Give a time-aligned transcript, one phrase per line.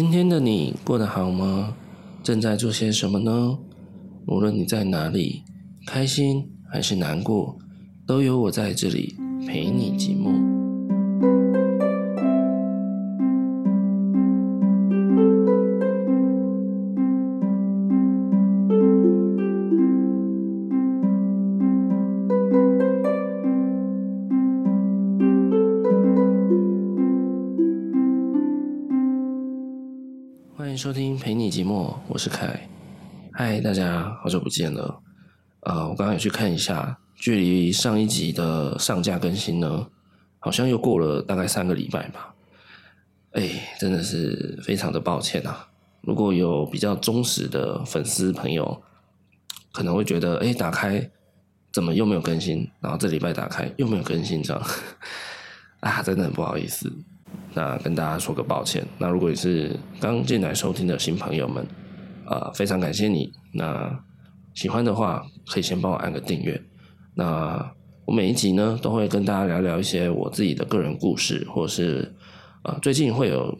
[0.00, 1.74] 今天的你过得好吗？
[2.22, 3.58] 正在做些什么呢？
[4.28, 5.42] 无论你在哪里，
[5.88, 7.58] 开心还是难过，
[8.06, 10.37] 都有我在这里陪你寂寞。
[31.18, 32.68] 陪你寂寞，我是凯。
[33.32, 35.02] 嗨，大家好久不见了。
[35.60, 39.88] 呃，我刚刚也去看一下，距离上一集的上架更新呢，
[40.38, 42.34] 好像又过了大概三个礼拜吧。
[43.32, 43.50] 哎，
[43.80, 45.68] 真的是非常的抱歉啊。
[46.02, 48.80] 如果有比较忠实的粉丝朋友，
[49.72, 51.10] 可能会觉得，哎，打开
[51.72, 52.70] 怎么又没有更新？
[52.80, 54.62] 然后这礼拜打开又没有更新，这样
[55.80, 56.90] 啊，真的很不好意思。
[57.58, 58.86] 那跟大家说个抱歉。
[58.98, 61.66] 那如果你是刚进来收听的新朋友们，
[62.24, 63.32] 呃，非常感谢你。
[63.52, 63.92] 那
[64.54, 66.62] 喜欢的话，可以先帮我按个订阅。
[67.16, 67.74] 那
[68.06, 72.14] 我每一集呢，都会跟大家聊聊一些我自己的个人故事，或是
[72.62, 73.52] 呃，最近会有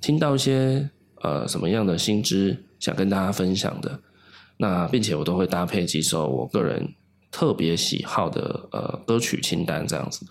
[0.00, 0.88] 听到一些
[1.20, 4.00] 呃什么样的新知想跟大家分享的。
[4.56, 6.88] 那并且我都会搭配几首我个人
[7.30, 10.24] 特别喜好的呃歌曲清单，这样子。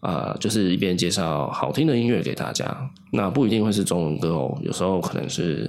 [0.00, 5.68] 啊、就是一边介绍好听的音乐给大家，那不一定会是中文歌哦，有时候可能是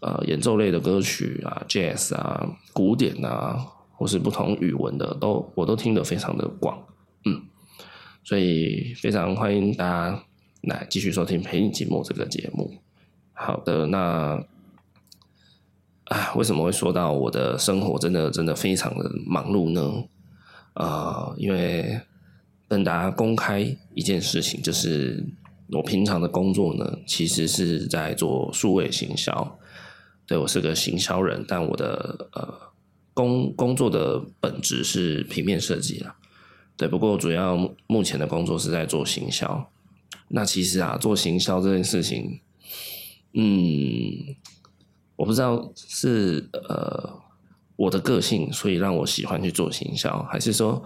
[0.00, 6.78] 呃演奏类的歌曲啊，jazz 啊，古典啊，或是不同语文的，都我都听得非常的广，
[7.26, 7.42] 嗯，
[8.24, 10.24] 所以非常欢迎大家
[10.62, 12.72] 来继续收听《陪你寂寞》这个节目。
[13.34, 14.42] 好的，那
[16.04, 20.04] 啊，为什么会说到我的生活真的真的非常的忙碌呢？
[20.72, 22.00] 啊、因为。
[22.68, 23.60] 跟大家公开
[23.94, 25.24] 一件事情，就是
[25.72, 29.58] 我平常的工作呢，其实是在做数位行销。
[30.26, 32.54] 对，我是个行销人，但我的呃
[33.14, 36.16] 工工作的本质是平面设计啦。
[36.76, 39.70] 对，不过主要目前的工作是在做行销。
[40.28, 42.40] 那其实啊，做行销这件事情，
[43.32, 44.36] 嗯，
[45.16, 47.18] 我不知道是呃
[47.76, 50.84] 我的个性，所以让我喜欢去做行销，还是说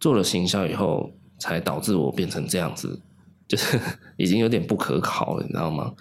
[0.00, 1.12] 做了行销以后。
[1.40, 3.00] 才导致我变成这样子，
[3.48, 3.76] 就是
[4.16, 5.92] 已经有点不可考了，你知道吗？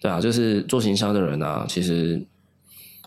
[0.00, 2.26] 对啊，就是做行销的人啊，其实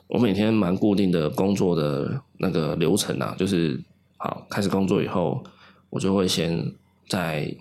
[0.07, 3.77] 我每天蛮固定的工作的那个流程啊，就是
[4.15, 5.43] 好开始工作以后，
[5.89, 6.71] 我就会先
[7.09, 7.53] 在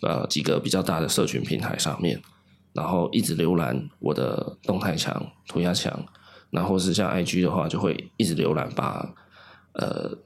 [0.00, 2.20] 呃几个比较大的社群平台上面，
[2.72, 6.04] 然后一直浏览我的动态墙、涂鸦墙，
[6.50, 9.14] 然后是像 IG 的话，就会一直浏览把
[9.74, 10.18] 呃。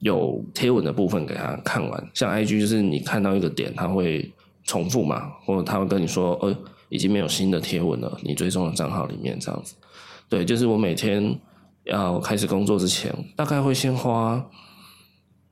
[0.00, 4.32] 有贴文的部分给他看完，像 IG 就是你看到一个点，他会
[4.62, 6.56] 重复嘛，或者他会跟你说，呃，
[6.88, 9.74] 已经没有新的贴文了，你追踪的账号里面这样子。
[10.28, 11.36] 对，就是我每天
[11.84, 14.48] 要开始工作之前，大概会先花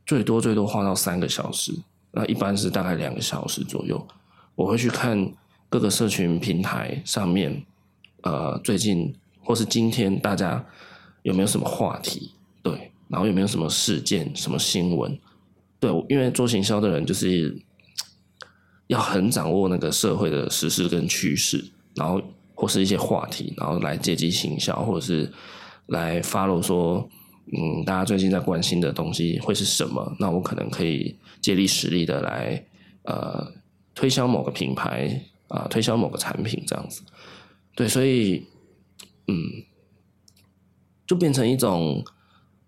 [0.04, 1.72] 最多最多花到三个小时，
[2.12, 4.06] 那一般是大概两个小时左右，
[4.54, 5.32] 我会去看
[5.68, 7.64] 各个社群平台上面，
[8.22, 10.64] 呃，最近或是今天大家
[11.22, 12.30] 有没有什么话题？
[12.62, 12.92] 对。
[13.09, 15.17] 然后有没有什么事件、什么新闻？
[15.78, 17.56] 对，因为做行销的人就是
[18.89, 22.21] 要很掌握那个社会的时事跟趋势，然后
[22.55, 25.31] 或是一些话题，然后来借机行销，或者是
[25.87, 27.09] 来 follow 说，
[27.53, 30.17] 嗯，大家最近在关心的东西会是什么？
[30.19, 32.65] 那我可能可以借力使力的来
[33.05, 33.53] 呃
[33.94, 37.03] 推销某个品牌啊、推销某个产品这样子。
[37.75, 38.47] 对，所以
[39.28, 39.37] 嗯，
[41.06, 42.05] 就变成一种。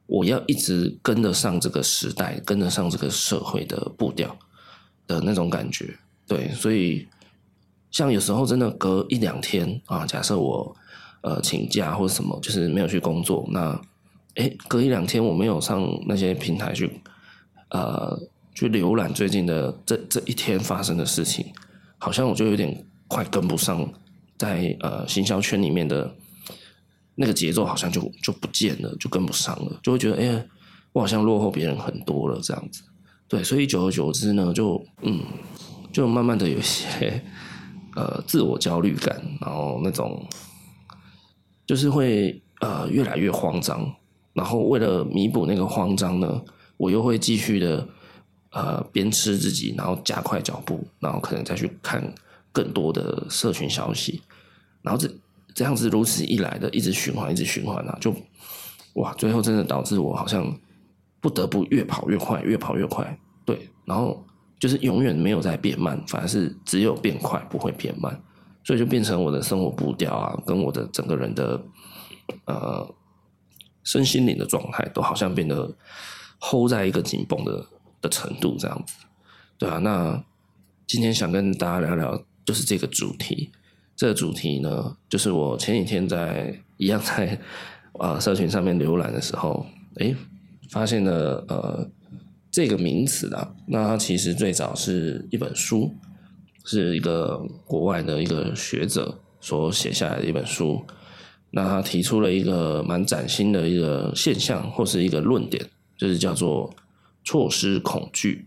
[0.08, 4.34] 我要一直跟得上这个时代，跟得上这个社会的步调
[5.06, 5.94] 的那种感觉，
[6.26, 7.06] 对，所以
[7.90, 10.74] 像有时候真的隔一两天啊，假设我
[11.20, 13.78] 呃请假或者什么，就是没有去工作，那
[14.36, 16.90] 诶隔一两天我没有上那些平台去
[17.68, 18.18] 呃
[18.54, 21.52] 去浏览最近的这这一天发生的事情，
[21.98, 23.86] 好像我就有点快跟不上
[24.38, 26.10] 在呃行销圈里面的。
[27.20, 30.44] 那个节奏好像就就不见了，就跟不上了，就会觉得哎呀，
[30.92, 32.84] 我好像落后别人很多了这样子。
[33.26, 35.20] 对，所以久而久之呢，就嗯，
[35.92, 37.20] 就慢慢的有些
[37.96, 40.24] 呃自我焦虑感，然后那种
[41.66, 43.92] 就是会呃越来越慌张，
[44.32, 46.40] 然后为了弥补那个慌张呢，
[46.76, 47.88] 我又会继续的
[48.52, 52.14] 呃鞭笞自己，然后加快脚步，然后可能再去看
[52.52, 54.22] 更多的社群消息，
[54.82, 55.12] 然后这。
[55.58, 58.14] 这样子如此一来的，一直循环，一直循环啊，就
[58.94, 60.56] 哇，最后真的导致我好像
[61.20, 64.24] 不得不越跑越快，越跑越快，对，然后
[64.60, 68.22] 就是永远没有在变慢，反而是只有变快，不会变慢，
[68.62, 71.60] 所以就变成我的生活步调啊，跟我的整个人的
[72.44, 72.94] 呃
[73.82, 75.76] 身心灵的状态，都好像变得
[76.40, 77.66] hold 在一个紧绷的
[78.00, 78.94] 的程度这样子，
[79.58, 79.78] 对啊。
[79.78, 80.22] 那
[80.86, 83.50] 今天想跟大家聊聊，就是这个主题。
[83.98, 87.36] 这主题呢，就是我前几天在一样在
[87.94, 89.66] 啊、社群上面浏览的时候，
[89.96, 90.14] 诶，
[90.70, 91.90] 发现了呃
[92.48, 93.52] 这个名词啊。
[93.66, 95.92] 那它其实最早是一本书，
[96.64, 100.80] 是一个国外的一个学者所写下来的一本书。
[101.50, 106.72] 那他提出了一个蛮崭新的一个现象，或是一个论点，就是叫做
[107.24, 108.46] 错失恐惧。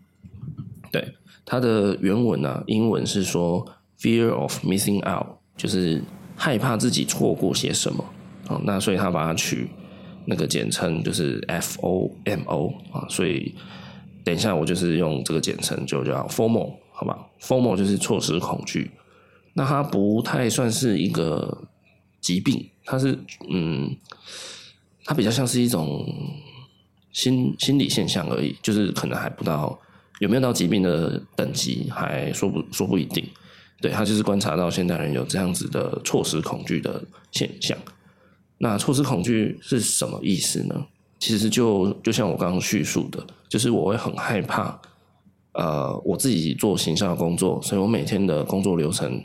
[0.93, 3.67] 对，它的原文啊，英文是说
[3.99, 5.40] “fear of missing out”。
[5.57, 6.03] 就是
[6.35, 8.03] 害怕自己错过些什么
[8.47, 9.69] 啊，那所以他把它取
[10.25, 13.53] 那个简称就是 FOMO 啊，所以
[14.23, 18.91] 等一下我就是用这个简称就叫 FOMO 好吧？FOMO 就是错失恐惧，
[19.53, 21.67] 那它不太算是一个
[22.19, 23.17] 疾病，它是
[23.49, 23.95] 嗯，
[25.05, 26.05] 它比较像是一种
[27.11, 29.79] 心心理现象而已，就是可能还不到
[30.19, 33.27] 有没有到疾病的等级，还说不说不一定。
[33.81, 37.77] 对，他就是观察到现代人有这样子的错失恐惧的现象。
[38.59, 40.85] 那错失恐惧是什么意思呢？
[41.17, 44.79] 其实就就像我刚刚叙述的，就是我会很害怕，
[45.53, 49.19] 呃，我自己做形象的工作，所以我每天的工作流程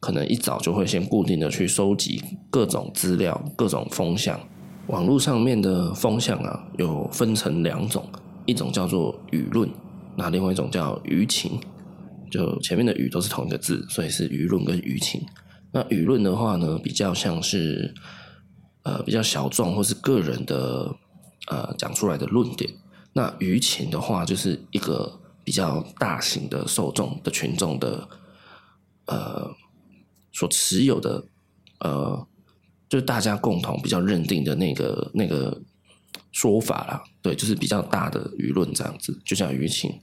[0.00, 4.40] 可能一早就会先固定的去收集各种资料、各种风向。
[4.86, 8.06] 网络上面的风向啊，有分成两种，
[8.46, 9.68] 一种叫做舆论，
[10.16, 11.60] 那另外一种叫舆情。
[12.30, 15.24] 就前面的“舆”都是同一个字，所以是舆论跟舆情。
[15.70, 17.94] 那舆论的话呢，比较像是
[18.82, 20.94] 呃比较小众或是个人的
[21.48, 22.70] 呃讲出来的论点。
[23.12, 28.08] 那舆情的话，就是一个比较大型的受众的群众的
[29.06, 29.50] 呃
[30.32, 31.24] 所持有的
[31.80, 32.26] 呃，
[32.88, 35.60] 就是大家共同比较认定的那个那个
[36.32, 37.02] 说法啦。
[37.20, 40.00] 对，就是比较大的舆论这样子，就像舆情。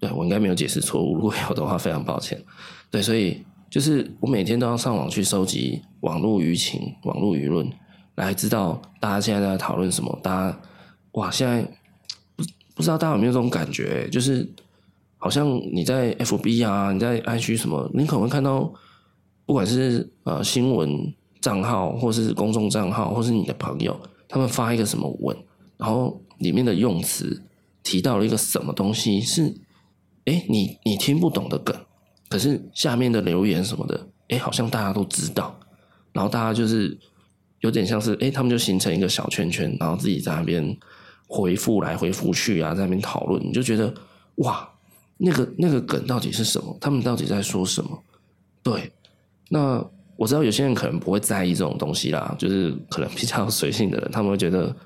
[0.00, 2.40] 对，我应该没有解释错误，如果有的话，非常抱歉。
[2.88, 7.68] 对，所以就是我每天都要上网去收集网络舆情、网络舆论，
[8.14, 10.16] 来知道大家现在在讨论什么。
[10.22, 10.60] 大家
[11.12, 11.62] 哇，现在
[12.36, 12.44] 不
[12.76, 14.48] 不知道大家有没有这种感觉，就是
[15.16, 18.72] 好像你在 FB 啊，你在 IG 什么，你可能会看到，
[19.46, 23.98] 不管是呃新闻账号，或是公众账号，或是你的朋友，
[24.28, 25.36] 他们发一个什么文，
[25.76, 27.42] 然后里面的用词
[27.82, 29.52] 提到了一个什么东西是。
[30.28, 31.74] 哎，你你听不懂的梗，
[32.28, 35.58] 可是下面的留言什么的，哎，好像大家都知道，
[36.12, 36.94] 然后大家就是
[37.60, 40.76] 有点像是，哎，他们就形成一个小圈圈，然后自己在那边
[41.26, 43.90] 回复来回复去啊，在那边讨论，你就觉得
[44.36, 44.68] 哇，
[45.16, 46.76] 那个那个梗到底是什么？
[46.78, 47.98] 他们到底在说什么？
[48.62, 48.92] 对，
[49.48, 49.82] 那
[50.16, 54.76] 我知道有些人可能不会在意这种东西啦，就是可能比较随性的人，他们会觉得，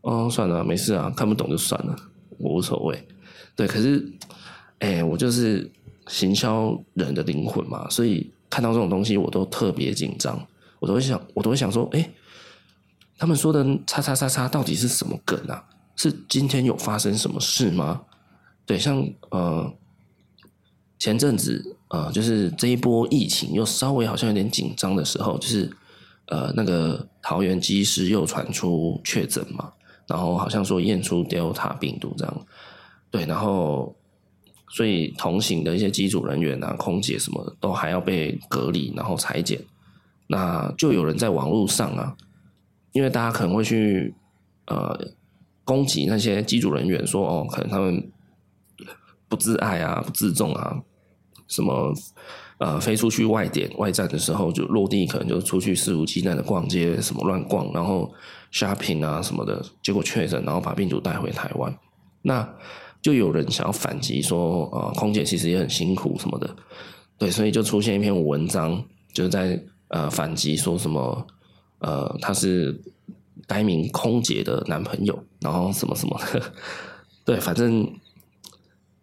[0.00, 1.94] 哦，算了，没事啊，看不懂就算了，
[2.38, 3.06] 我无所谓。
[3.54, 4.10] 对，可是。
[4.78, 5.70] 哎、我就是
[6.06, 10.46] 行销人的灵魂嘛，所以看到这种东西我都特别紧张，
[10.78, 12.10] 我都会想，我都会想说，哎、
[13.16, 15.64] 他们说的叉叉叉叉到底是什么梗啊？
[15.96, 18.02] 是今天有发生什么事吗？
[18.66, 19.72] 对，像呃
[20.98, 25.70] 前阵子呃，就是这一波疫情又稍微好像有点紧张的时候，就是
[26.26, 29.72] 呃那个桃园机师又传出确诊嘛，
[30.06, 32.46] 然后好像说验出 Delta 病毒这样，
[33.10, 33.96] 对，然后。
[34.68, 39.60] 所以同行的一些机组人员啊、空姐什么的，都还要被隔离，然后裁剪。
[40.28, 42.16] 那就有人在网络上啊，
[42.92, 44.12] 因为大家可能会去
[44.66, 44.98] 呃
[45.64, 48.10] 攻击那些机组人员，说哦，可能他们
[49.28, 50.82] 不自爱啊、不自重啊，
[51.46, 51.94] 什么
[52.58, 58.12] 呃飞出去外点外站的时候就落地，可能就出去肆无忌惮的逛街，什么乱逛，然后
[58.52, 61.72] shopping 啊什么的，结果确诊，然后把病毒带回台湾。
[62.22, 62.48] 那
[63.06, 66.56] 就有人想要反击说，呃，空姐其实也很辛苦什么的，
[67.16, 68.82] 对，所以就出现一篇文章，
[69.12, 71.24] 就是在呃反击说什么，
[71.78, 72.76] 呃，他是
[73.46, 76.52] 该名空姐的男朋友，然后什么什么的，
[77.24, 77.88] 对，反正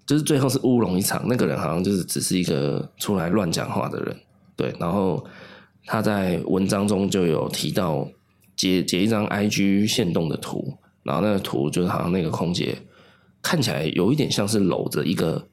[0.05, 1.25] 就是最后是乌龙一场。
[1.25, 4.13] 那个人好像就是只是一个出来乱讲话的人，
[4.57, 5.25] 对，然后
[5.85, 8.05] 他在文章中就有提到
[8.57, 12.77] 截截一张 IG 限动的图，然后那个图就是好像那个空姐。
[13.43, 15.47] 看起来有一点像是搂着一个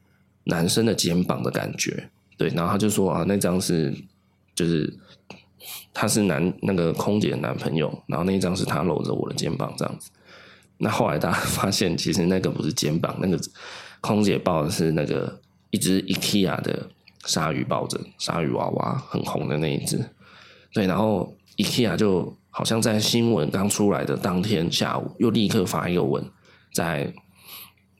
[0.45, 3.93] 男生的肩膀的感觉，对，然后他就说啊，那张是
[4.55, 4.91] 就是
[5.93, 10.09] 他是男那个空姐的男朋友，然后那一张是他搂着我的肩膀这样子。
[10.77, 13.39] 那后来大家发现，其实那个不是肩膀，那个
[13.99, 16.89] 空姐抱的是那个一只 IKEA 的
[17.25, 20.03] 鲨鱼抱枕、鲨鱼娃娃很红的那一只。
[20.73, 26.25] 对，然后 IKEA 就好像在新闻刚出来的当天下午，又立刻发一个文，
[26.73, 27.13] 在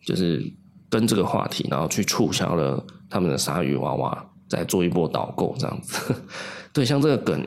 [0.06, 0.42] 就是
[0.90, 6.14] 跟这个话题，然后去促销了他们的鲨鱼娃娃，再做一波导购这样子。
[6.74, 7.46] 对，像这个梗，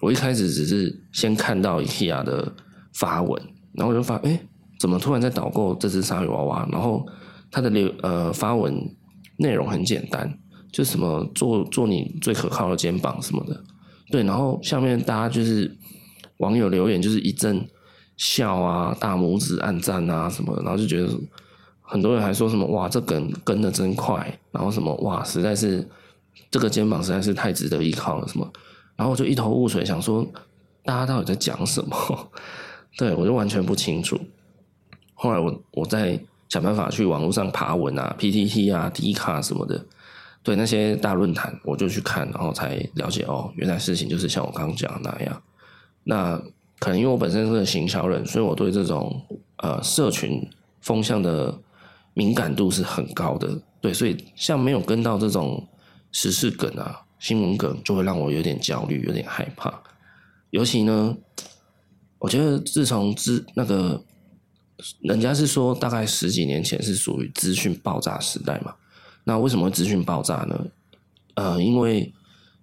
[0.00, 2.52] 我一开始只是先看到 IKEA 的
[2.94, 4.40] 发文，然后我就发，哎，
[4.78, 6.68] 怎么突然在导购这只鲨鱼娃娃？
[6.70, 7.06] 然后
[7.50, 8.74] 他的留呃发文
[9.38, 10.38] 内容很简单，
[10.72, 13.64] 就什么做做你最可靠的肩膀什么的。
[14.10, 15.76] 对，然后下面大家就是
[16.38, 17.66] 网友留言，就是一阵
[18.16, 21.08] 笑啊，大拇指按赞啊什么，然后就觉得
[21.88, 25.88] 很多人还说什么哇，这梗跟得真快，然后什么哇，实在是
[26.50, 28.48] 这个肩膀实在是太值得依靠了什么，
[28.94, 30.26] 然后我就一头雾水，想说
[30.84, 32.30] 大家到底在讲什么？
[32.98, 34.18] 对，我就完全不清楚。
[35.14, 39.84] 后来我我在想办法去网络上爬文啊，PTT 啊，D 卡什么的。
[40.42, 45.42] 对那些大论坛，我就去看，然后才了解哦，原来事情就是像我刚刚讲的那样。
[46.04, 46.40] 那
[46.78, 49.20] 可能因为我本身是个行销人，所以我对这种
[49.56, 50.48] 呃社群
[50.80, 51.54] 风向的
[52.18, 53.48] 敏感度是很高的。
[53.80, 55.64] 对，所以像没有跟到这种
[56.10, 59.72] 时事梗啊、新闻梗，就会让我有点焦虑、有点害怕。
[60.50, 61.16] 尤其呢，
[62.18, 64.02] 我觉得自从资那个
[65.02, 68.74] 人家是说，大概十几年前是属于资讯爆炸时代嘛。
[69.22, 70.66] 那为什么资讯爆炸呢？
[71.34, 72.12] 呃，因为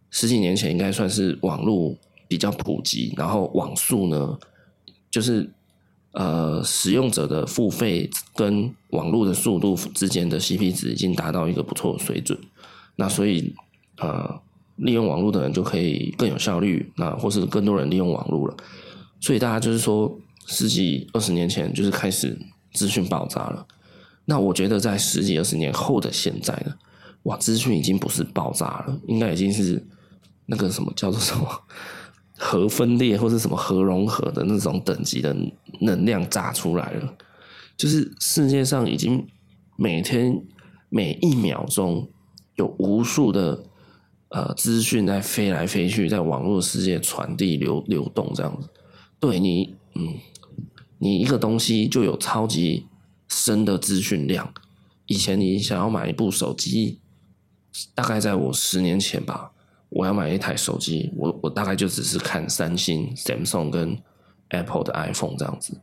[0.10, 1.96] 十几年前应该算是网络
[2.28, 4.38] 比较普及，然后网速呢，
[5.10, 5.50] 就是
[6.16, 12.38] 呃使用者的付费跟网络的速度之间的 CP 值已经达到一个不错的水准。
[12.96, 13.54] 那所以
[13.98, 14.40] 呃，
[14.78, 18.58] 利用网络的人就可以更有效率，那或是更多人利用网络了。
[19.22, 20.14] 所以大家就是说，
[20.46, 22.38] 十几二十年前就是开始
[22.74, 23.66] 资讯爆炸了。
[24.26, 26.74] 那我觉得在十几二十年后的现在呢，
[27.24, 29.86] 哇，资讯已经不是爆炸了，应该已经是
[30.46, 31.48] 那个什么叫做什么
[32.38, 35.36] 核分裂或是什么核融合的那种等级的
[35.82, 37.14] 能量炸出来了。
[37.78, 39.26] 就是世界上已经
[39.76, 40.42] 每天
[40.90, 42.10] 每一秒钟
[42.56, 43.64] 有无数的
[44.30, 48.70] 呃资讯在飞来飞去，在网络世界传递流流动这样子。
[49.20, 50.16] 对你，嗯，
[51.00, 52.88] 你一个东西就有超级。
[53.28, 54.54] 深的资讯量，
[55.08, 57.00] 以前你想要买一部手机，
[57.96, 59.52] 大概在我十年前吧，
[59.90, 63.98] 我要买一台手机，我我大概就只是看三星、Samsung 跟
[64.50, 65.80] Apple 的 iPhone 这样子。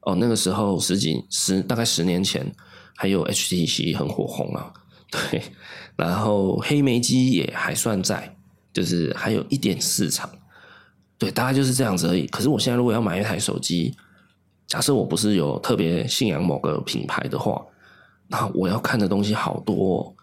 [0.00, 2.50] 哦，那个时候十几十大概十年前，
[2.94, 4.72] 还有 HTC 很火红啊，
[5.10, 5.42] 对，
[5.96, 8.36] 然后黑莓机也还算在，
[8.72, 10.30] 就是还有一点市场，
[11.18, 12.26] 对，大概就是这样子而已。
[12.28, 13.96] 可是我现在如果要买一台手机，
[14.66, 17.60] 假设我不是有特别信仰某个品牌的话，
[18.28, 20.14] 那我要看的东西好多哦。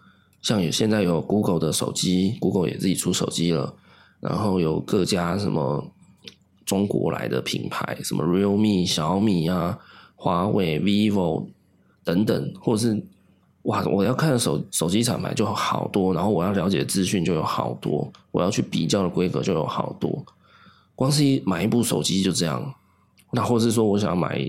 [0.44, 3.74] 像有现在有 Google 的手机，Google 也自己出手机了，
[4.20, 5.90] 然后有各家什么
[6.66, 9.78] 中国来的品牌，什么 Realme、小米啊、
[10.14, 11.46] 华为、Vivo
[12.04, 13.02] 等等，或者是
[13.62, 20.22] 哇，我要看手手机厂牌就好多，然后我要了解资讯就有好多，我要去比较的规格就有好多，
[20.94, 22.74] 光是一买一部手机就这样。
[23.30, 24.46] 那或是说我想要买，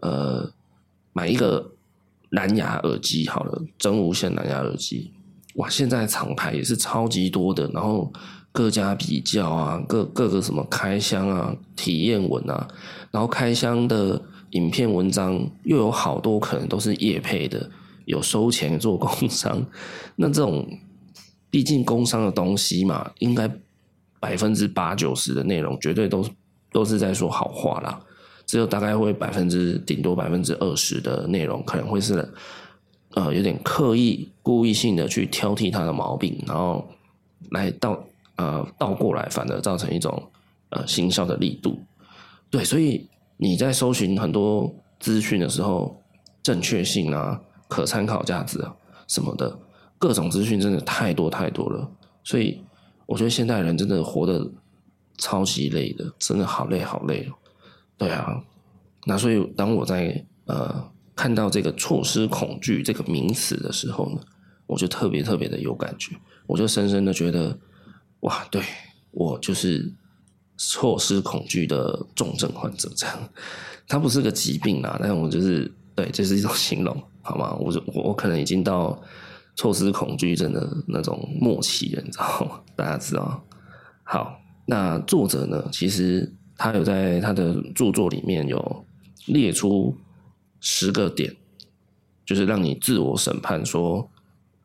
[0.00, 0.50] 呃，
[1.12, 1.70] 买一个
[2.30, 5.12] 蓝牙耳机好了，真无线蓝牙耳机，
[5.54, 8.12] 哇，现在厂牌也是超级多的，然后
[8.52, 12.68] 各家比较啊，各各个什么开箱啊、体验文啊，
[13.10, 14.20] 然后开箱的
[14.50, 17.70] 影片文章又有好多可能都是业配的，
[18.06, 19.64] 有收钱做工商，
[20.16, 20.66] 那这种
[21.50, 23.50] 毕竟工商的东西嘛，应该
[24.18, 26.30] 百分之八九十的内容绝对都是。
[26.72, 28.00] 都是在说好话啦，
[28.50, 32.28] 只有大概会百分之顶多百分之二十的内容可能会是
[33.14, 36.84] 呃有点刻意故意性的去挑剔他的毛病，然后
[37.52, 38.04] 来倒
[38.34, 40.20] 呃倒过来，反而造成一种
[40.70, 41.78] 呃行销的力度。
[42.50, 46.02] 对，所以你在搜寻很多资讯的时候，
[46.42, 48.74] 正确性啊、可参考价值啊
[49.06, 49.56] 什么的，
[49.96, 51.88] 各种资讯真的太多太多了。
[52.24, 52.60] 所以
[53.06, 54.50] 我觉得现代人真的活得。
[55.22, 57.32] 超级累的，真的好累好累哦。
[58.00, 58.42] 对啊，
[59.04, 64.20] 那所以当我在呃看到这个错失恐惧这个名词的时候呢，
[64.66, 66.16] 我就特别特别的有感觉，
[66.46, 67.58] 我就深深的觉得，
[68.20, 68.62] 哇，对，
[69.10, 69.92] 我就是
[70.56, 73.18] 错失恐惧的重症患者这样。
[73.86, 77.54] 它不是个疾病啊，但我就是对，这是一种形容，好吗？
[77.60, 78.98] 我就我可能已经到
[79.56, 82.60] 错失恐惧症的那种末期了，你知道吗？
[82.74, 83.44] 大家知道？
[84.04, 84.38] 好。
[84.66, 85.68] 那作者呢？
[85.72, 88.84] 其实他有在他的著作里面有
[89.24, 89.96] 列出
[90.60, 91.34] 十个点，
[92.26, 94.10] 就是让你自我审判说，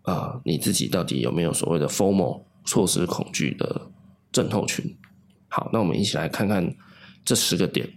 [0.01, 3.89] 呃，你自己到底有没有所谓的 formal 错失恐惧的
[4.33, 4.93] 症候群？
[5.47, 6.75] 好，那我们一起来看看
[7.23, 7.87] 这十个点。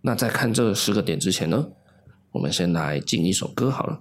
[0.00, 1.68] 那在看这十个点之前呢，
[2.32, 4.00] 我们先来进一首歌好了。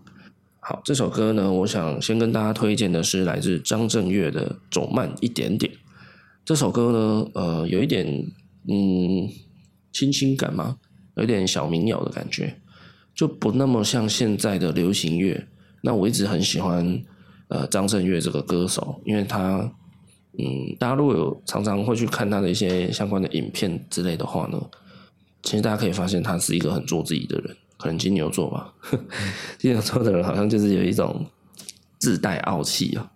[0.61, 5.69] 好，这首歌呢，我想先跟大家推荐的是来自张震岳的《走慢一点点》。
[6.45, 8.31] 这首歌呢，呃，有一点
[8.67, 9.29] 嗯，
[9.91, 10.77] 清新感嘛，
[11.15, 12.59] 有点小民谣的感觉，
[13.13, 15.47] 就不那么像现在的流行乐。
[15.81, 17.03] 那我一直很喜欢
[17.49, 19.59] 呃张震岳这个歌手，因为他
[20.39, 24.61] 嗯，大家如果有常常会去看他的一些相关的影片之类的话呢。
[25.43, 28.73] 其实大家可以发现，他是一个很做自己的人，可能金牛座吧。
[29.59, 31.25] 金牛座的人好像就是有一种
[31.99, 33.11] 自带傲气啊，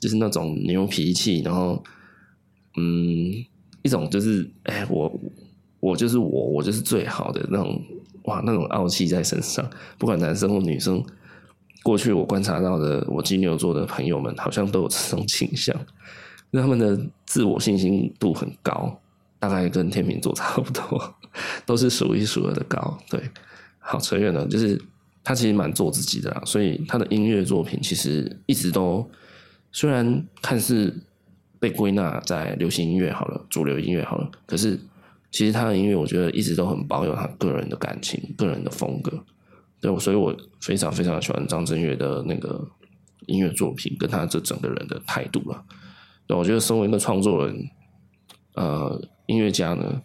[0.00, 1.84] 就是那种牛脾气，然后
[2.78, 3.44] 嗯，
[3.88, 5.20] 一种就是哎，我
[5.80, 7.82] 我就是我，我就是最好的那种
[8.24, 9.66] 哇，那种傲气在身上，
[9.96, 11.02] 不管男生或女生。
[11.82, 15.74] 过去我观察到的，我金牛座的朋友们好像都有这种倾向，
[16.50, 19.00] 因为他们的自我信心度很高。
[19.38, 21.14] 大概跟天秤座差不多，
[21.64, 22.98] 都是数一数二的高。
[23.08, 23.22] 对，
[23.78, 24.78] 好扯远了，就是
[25.22, 29.08] 他其实蛮做自己的啦，所以他的音乐作品其实一直都
[29.70, 30.92] 虽然看似
[31.58, 34.78] 被归纳在流行音乐好了，主流音乐好了，可是
[35.30, 39.12] 其实他的音乐我觉得一直都很保有他个人的感情、个人的风格。
[39.80, 42.66] 对，所以我非常非常喜欢张震岳的那个
[43.26, 45.64] 音乐作品，跟他这整个人的态度了。
[46.26, 47.68] 对，我觉得身为一个创作人，
[48.54, 49.00] 呃。
[49.28, 50.00] 音乐家呢，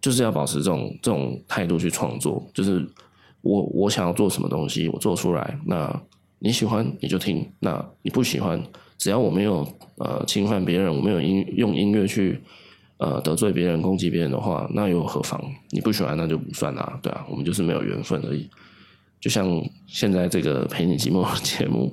[0.00, 2.42] 就是要保持这种这种态度去创作。
[2.54, 2.82] 就是
[3.42, 5.60] 我我想要做什么东西，我做出来。
[5.66, 6.02] 那
[6.38, 8.58] 你喜欢你就听，那你不喜欢，
[8.98, 9.66] 只要我没有
[9.98, 12.40] 呃侵犯别人，我没有音用音乐去
[12.98, 15.40] 呃得罪别人、攻击别人的话，那又何妨？
[15.70, 18.48] 你不喜欢那就不算啦，对啊，我们就是没有缘分而已。
[19.20, 19.46] 就像
[19.86, 21.92] 现在这个陪你寂寞的节目，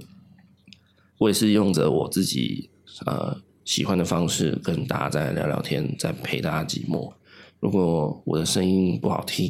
[1.17, 2.69] 我也是用着我自己
[3.05, 3.37] 呃。
[3.63, 7.13] 喜欢的方式跟大家在聊聊天，在陪大家寂寞。
[7.59, 9.49] 如果我的声音不好听，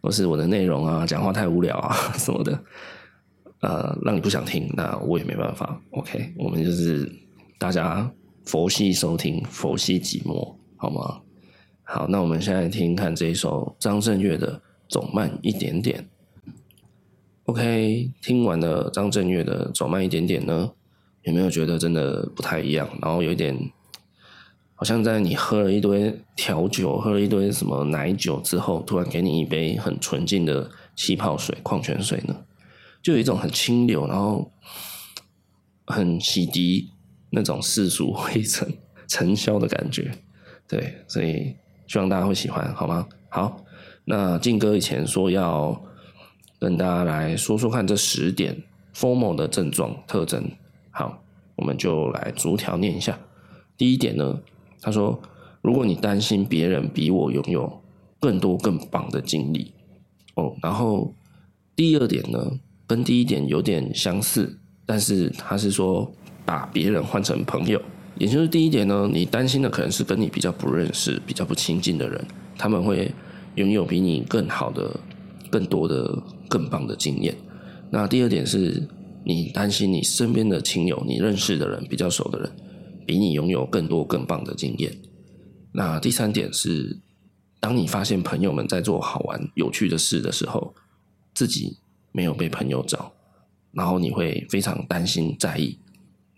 [0.00, 2.52] 或是我的内容啊，讲话太无聊啊什么的，
[3.60, 5.80] 呃，让你不想听，那我也没办法。
[5.90, 7.10] OK，我们就是
[7.58, 8.10] 大家
[8.44, 11.20] 佛系收听，佛系寂寞，好吗？
[11.82, 14.56] 好，那我们现在听看这一首张震岳的
[14.88, 16.06] 《走慢一点点》。
[17.46, 20.70] OK，听完了张震岳的《走慢一点点》呢？
[21.22, 22.88] 有没有觉得真的不太一样？
[23.02, 23.58] 然后有一点，
[24.74, 32.36] 好像在你喝了一堆调酒、喝了一堆什么奶酒之后，突然给你一杯很纯净的气泡水、矿泉水呢？
[33.08, 34.52] 就有一种很清流，然后
[35.86, 36.86] 很洗涤
[37.30, 38.70] 那种世俗灰尘、
[39.06, 40.12] 尘嚣的感觉。
[40.68, 43.08] 对，所以希望大家会喜欢，好吗？
[43.30, 43.64] 好，
[44.04, 45.82] 那进歌以前说要
[46.58, 48.62] 跟大家来说说看这十点
[48.94, 50.46] FOMO 的症状特征。
[50.90, 51.24] 好，
[51.56, 53.18] 我们就来逐条念一下。
[53.78, 54.38] 第一点呢，
[54.82, 55.18] 他说
[55.64, 57.82] ：“如果你担心别人比我拥有
[58.20, 59.72] 更多更棒的经历，
[60.34, 61.14] 哦，然后
[61.74, 66.12] 第二点呢，跟第一点有点相似，但是他是说
[66.44, 67.80] 把别人换成朋友，
[68.16, 73.14] 也就是第一点呢，你担心的可能是跟你比较不认识、比较不亲近的人，他们会
[73.54, 74.98] 拥有比你更好的、
[75.48, 77.36] 更多的、更棒的经验。
[77.90, 78.82] 那第二点是。”
[79.24, 82.50] 你担心你身边的亲友，你认识的人比较熟的人，
[83.04, 84.90] 比你拥有更多更棒的经验。
[85.72, 86.98] 那第三点是，
[87.60, 90.74] 当你发现朋友们在做好玩有趣的事的时候，
[91.34, 91.76] 自己
[92.18, 93.12] 没有被朋友找，
[93.70, 95.78] 然后你会非常担心在意。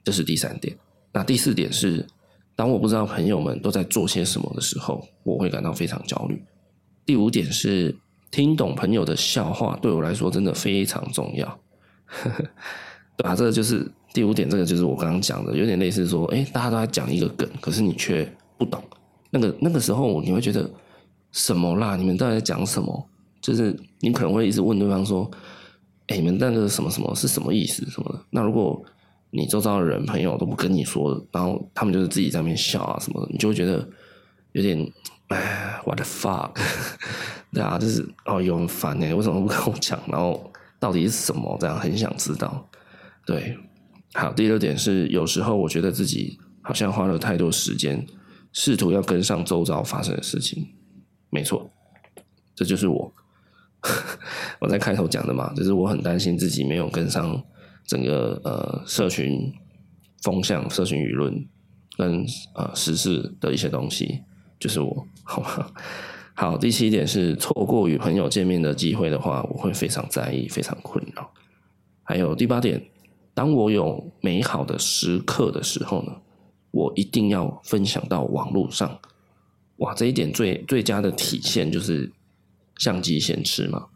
[0.04, 0.76] 这是第三点。
[1.10, 2.06] 那第四点是，
[2.54, 6.44] 当我不知道朋友们都在做些什么的时候，我会感到非常焦虑。
[7.06, 7.96] 第五点是，
[8.30, 11.60] 听懂朋友的笑话对我来说真的非常重要。
[13.16, 13.34] 对吧？
[13.34, 18.84] 这个就是第五点，这个就是我刚刚讲的，有点类似说，哎，大家都在讲一个梗，可是你却不懂。
[19.30, 20.70] 那个那个时候，你会觉得
[21.32, 21.96] 什么啦？
[21.96, 23.08] 你们到底在讲什么？
[23.40, 25.30] 就是你可能会一直问对方说，
[26.16, 28.24] 你们那个什么什么是什么意思什么的？
[28.30, 28.82] 那如果
[29.30, 33.88] 你周遭的人朋友都不跟你说，然后他们就是自己在那边笑啊什么的，你就会觉得
[34.52, 34.78] 有点
[35.28, 36.50] 哎，what the fuck？
[37.52, 39.98] 对啊，就是哦，有很烦哎，为什么不跟我讲？
[40.06, 40.50] 然后。
[40.80, 41.58] 到底是什么？
[41.60, 42.66] 这样很想知道。
[43.26, 43.54] 对，
[44.14, 48.02] 好，第二点是，有时候我觉得自己好像花了太多时间，
[48.54, 50.66] 试图要跟上周遭发生的事情。
[51.28, 51.70] 没错，
[52.54, 53.12] 这就是我。
[54.60, 57.42] 我在开头讲的嘛，就是我很担心自己没有跟上
[57.86, 59.52] 整个呃社群
[60.22, 61.34] 风向、社群舆论
[61.96, 64.20] 跟呃时事的一些东西，
[64.58, 65.70] 就是我， 好吗？
[66.34, 71.30] 好，第七点是错过与朋友见面的机会的话，我会非常在意，非常困扰。
[72.02, 72.82] 还有第八点，
[73.34, 76.12] 当我有美好的时刻的时候呢，
[76.70, 78.98] 我一定要分享到网络上。
[79.76, 82.10] 哇，这一点最最佳的体现就是
[82.80, 83.86] 相机先吃嘛。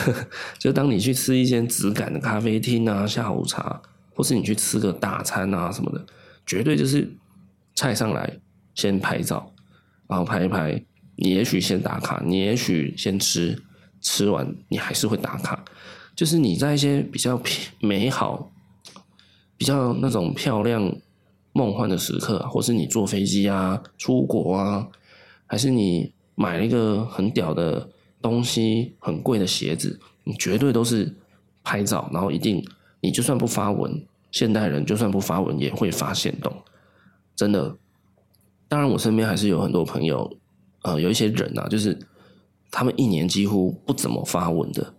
[0.58, 3.80] 就当你去吃一些质感的咖啡厅啊，下午茶，
[4.14, 6.04] 或是你去吃个大餐啊什么的，
[6.44, 7.16] 绝对就是
[7.76, 8.38] 菜上来
[8.74, 9.54] 先拍照，
[10.08, 10.84] 然后拍一拍。
[11.16, 13.62] 你也许先打卡，你也许先吃，
[14.00, 15.64] 吃完你还是会打卡。
[16.16, 17.40] 就是你在一些比较
[17.78, 18.50] 美好、
[19.56, 20.92] 比较那种漂亮、
[21.52, 24.88] 梦幻的时刻，或是你坐飞机啊、出国啊，
[25.46, 27.88] 还是你买了一个很屌的
[28.24, 31.14] 东西、很贵的鞋子，你绝对都是
[31.62, 32.66] 拍照，然后一定
[33.02, 36.50] 你就算不发文，现代人就算不发文也会发现动，
[37.36, 37.76] 真的。
[38.66, 40.38] 当然，我身边还是有很多朋友，
[40.84, 41.98] 呃，有一些人啊，就是
[42.70, 44.94] 他们一年几乎不怎么发文的。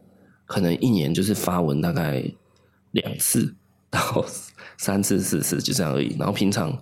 [0.46, 2.24] 可能一年就是发文大概
[2.92, 3.56] 两次
[3.90, 4.24] 到
[4.78, 6.78] 三次四次就这样而已，然后平常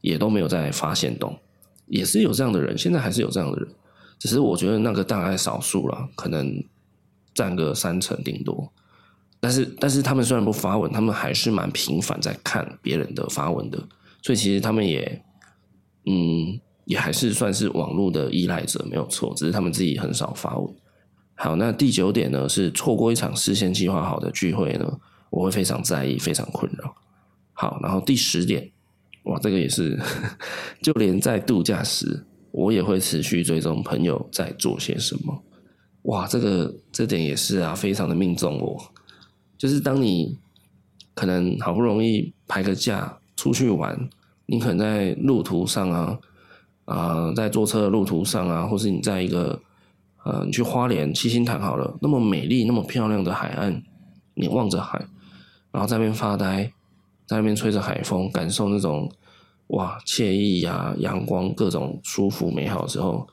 [0.00, 1.38] 也都没有在发现动，
[1.86, 3.68] 也是有这样的人，现在还是有这样的人，
[4.22, 6.62] 只是我觉得那个大概少数了，可能
[7.34, 8.72] 占个三成顶多。
[9.40, 13.78] 但是但是他们虽然不发文，他们还是蛮频繁在看别人的发文的，
[14.22, 15.24] 所以其实他们也
[16.06, 20.72] 嗯也还是算是网络的依赖者没有错，只是他们自己很少发文。
[21.34, 26.94] 好，那第九点呢，是错过一场事先计划好的聚会呢，我会非常在意，非常困扰。
[27.54, 28.70] 好，然后第十点，
[29.24, 29.98] 哇，这个也是，
[30.80, 35.42] 就连在度假时，我也会持续追踪朋友在做些什么。
[36.02, 38.80] 哇，这个这点也是啊，非常的命中我。
[39.58, 40.38] 就是当你
[41.14, 44.08] 可能好不容易排个假出去玩，
[44.46, 46.18] 你可能在路途上啊，
[46.84, 49.60] 啊、在坐车的路途上啊，或是你在一个。
[50.24, 53.82] 呃，你去花莲七星潭好了，那么美丽、那么漂亮的海岸，
[54.34, 55.04] 你望着海，
[55.72, 56.72] 然后在那边发呆，
[57.26, 59.10] 在那边吹着海风，感受那种
[59.72, 63.26] 哇惬意呀、阳光各种舒服美好的时候，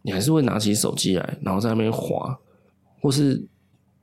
[0.00, 2.38] 你还是会拿起手机来，然后在那边滑，
[3.02, 3.46] 或是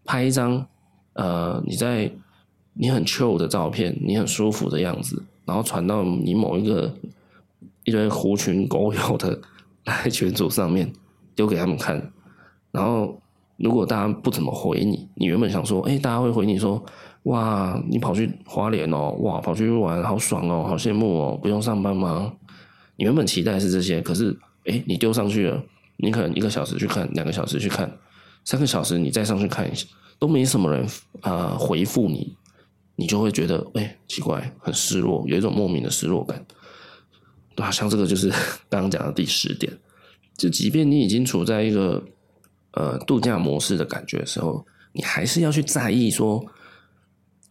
[0.06, 0.68] 拍一张
[1.14, 2.12] 呃你在
[2.74, 6.94] 你很 chill 的照片，你很舒服的样子，然后传到你某一个
[7.84, 9.42] 一堆狐群狗友的
[9.86, 10.94] 来群组上面。
[11.36, 12.14] 丢给他们看，
[12.70, 13.20] 然后
[13.58, 16.86] 如果大家不怎么回你，你原本想说，哎，大家会回你说，
[17.24, 22.34] 哇，你跑去花莲哦，哇，跑去玩，好爽哦，好羡慕哦，不用上班吗？
[22.96, 25.64] 你原本期待是这些，可是，哎，你丢上去了，
[25.98, 27.92] 你可能一个小时去看，两个小时去看，
[28.44, 29.88] 三个小时你再上去看一下，
[30.20, 30.86] 都没什么人
[31.22, 32.36] 啊、呃、回复你，
[32.96, 36.46] 你就会觉得，哎，奇怪，很失落，有一种莫名的失落感，
[37.56, 38.30] 对啊，像这个就是
[38.70, 39.72] 刚刚讲的第十点。
[40.36, 42.04] 就即便你已经处在一个
[42.72, 46.44] 呃度假模式的感觉的时候，你还是要去在意说，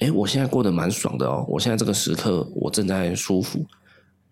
[0.02, 3.64] 哎，我现在过得蛮爽的哦，我现在这个时刻我正在舒服，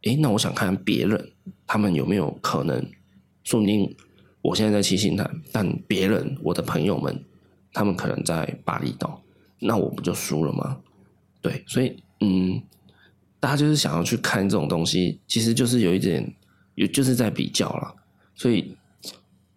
[0.03, 1.31] 哎，那我想看别人
[1.65, 2.85] 他们有没有可能，
[3.45, 3.95] 说不定
[4.43, 7.25] 我现在在七星潭，但别人我的朋友们
[7.73, 9.23] 他们可能在巴厘岛，
[9.61, 10.79] 那我不就输了吗？
[11.41, 12.61] 对，所以嗯，
[13.39, 16.35] 大家就是想要去看这种东西，其实就是有一点，
[16.75, 17.95] 有就是在比较啦。
[18.35, 18.77] 所以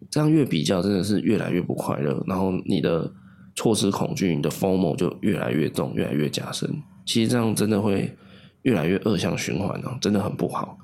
[0.08, 2.22] 这样越比较，真的是越来越不快乐。
[2.28, 3.12] 然后你的
[3.54, 6.82] 错失恐惧，你的 FOMO 就越来越重，越来越加深。
[7.06, 8.14] 其实这样真的会
[8.62, 10.78] 越来越恶性循环啊，真的很不好。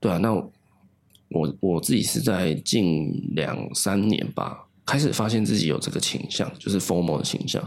[0.00, 7.62] 对啊，那我我自己是在近两三年吧，开始发现自己有这个倾向，就是 FOMO 的倾向。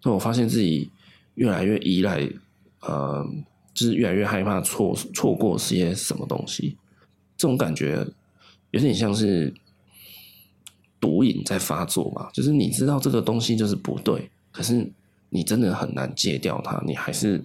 [0.00, 0.90] 所以我发现自己
[1.34, 2.28] 越来越依赖，
[2.80, 3.26] 呃，
[3.74, 6.76] 就是越来越害怕错错过些什么东西，
[7.36, 8.06] 这种感觉。
[8.72, 9.52] 有点像是
[11.00, 14.86] 毒瘾在发作嘛，就是你知道这个东西就是不对，可是
[15.30, 17.42] 你真的很难戒掉它，你还是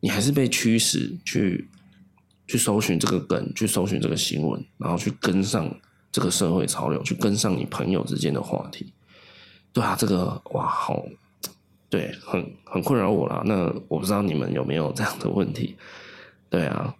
[0.00, 1.66] 你还是被驱使去
[2.46, 5.74] 去搜寻这个梗，去搜寻这个新闻，然后去跟上
[6.12, 8.92] 这个社会潮流，去跟上你朋友之间的话题。
[9.72, 11.02] 对啊，这个哇，好，
[11.88, 13.42] 对，很很困扰我啦。
[13.46, 15.74] 那我不知道你们有没有这样的问题？
[16.50, 16.94] 对啊。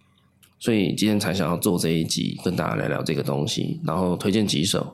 [0.59, 4.93] 所以今天才想要做这一集，跟大家聊聊这个东西，然后推荐几首，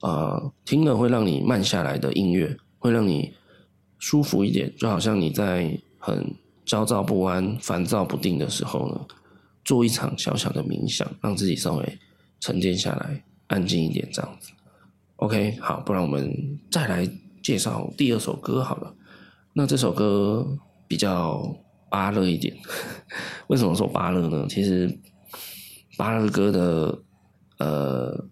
[0.00, 3.32] 呃，听了会让你慢下来的音乐，会让你
[3.98, 6.34] 舒服一点，就好像你在很
[6.64, 9.06] 焦躁不安、烦躁不定的时候呢，
[9.64, 11.98] 做一场小小的冥想，让自己稍微
[12.40, 14.50] 沉淀下来，安静一点，这样子。
[15.16, 17.08] OK，好，不然我们再来
[17.42, 18.94] 介绍第二首歌好了。
[19.52, 20.46] 那这首歌
[20.86, 21.56] 比较。
[21.90, 22.54] 巴乐一点，
[23.48, 24.44] 为什么说巴乐呢？
[24.46, 24.94] 其实
[25.96, 26.98] 巴乐歌的
[27.56, 28.24] 呃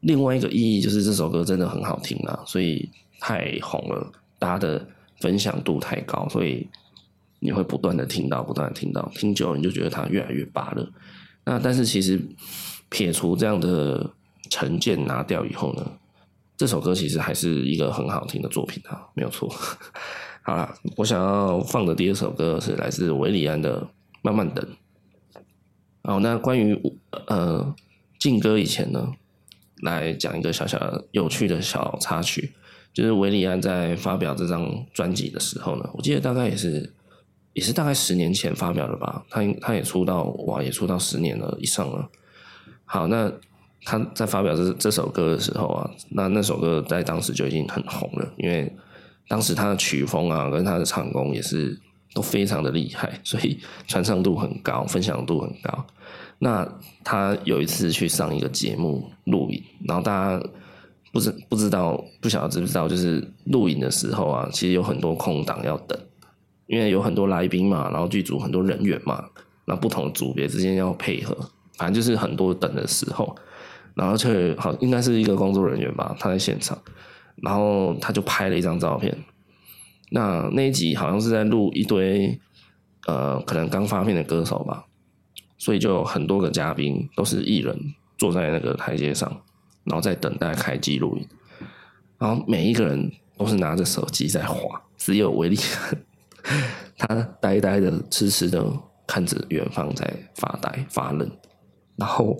[0.00, 4.86] 另外一个意义就是这首歌真的很好听啊，所以太红了，大家的
[5.20, 6.66] 分享度太高，所以
[7.38, 10.88] 你会不断的听到，不断的听到，听久了你就觉得它越来越芭乐。
[11.44, 12.20] 那但是其实
[12.88, 14.10] 撇除这样的
[14.48, 15.92] 成见拿掉以后呢，
[16.56, 19.52] 这首歌其实还是一个很好听的作品啊，没有错。
[20.42, 23.82] 好了，我想要放的第二首歌是来自韦礼安的
[24.22, 24.64] 《慢慢等》。
[26.02, 26.80] 好，那关于
[27.26, 27.74] 呃
[28.18, 29.12] 进歌以前呢，
[29.82, 30.78] 来讲一个小小
[31.12, 32.52] 有趣的小插曲，
[32.92, 36.92] 就是韦礼安在发表这张专辑的时候呢，我记得大概也是
[37.52, 42.08] 也是大概十年前发表的吧，他他也出道哇，也出道十年了以上了。
[42.84, 43.32] 好，那
[43.84, 48.72] 他在发表这这首歌的时候啊，那那首歌在当时就已经很红了，因为
[49.28, 51.78] 当时他的曲风啊跟他的唱功也是。
[52.12, 55.86] 都非常的厉害，所以传唱度很高，分享度很高。
[56.42, 56.66] 那
[57.04, 60.42] 他有一次去上一个节目录影，然后大家
[61.12, 65.98] 不知不知道不晓得知不知道，就是录影的时候啊，其实有很多空档要等，
[66.66, 69.22] 因为有很多来宾嘛，然后剧组很多人员嘛，
[69.66, 71.36] 那不同组别之间要配合，
[71.76, 73.36] 反正就是很多等的时候，
[73.94, 76.78] 然后却好应该是一个工作人员吧，他在现场，
[77.42, 79.14] 然后他就拍了一张照片。
[80.10, 82.40] 那那一集好像是在录一堆，
[83.06, 84.86] 呃，可能刚发片的歌手吧，
[85.60, 87.78] 所以就有很多个嘉宾都是艺人
[88.18, 89.30] 坐在那个台阶上，
[89.84, 91.28] 然后在等待开机录影，
[92.18, 96.02] 然后每一个人都是拿着手机在滑，只有韦礼安，
[96.96, 98.64] 他呆呆的、痴痴的
[99.06, 101.30] 看着远方在发呆发愣，
[101.96, 102.36] 然后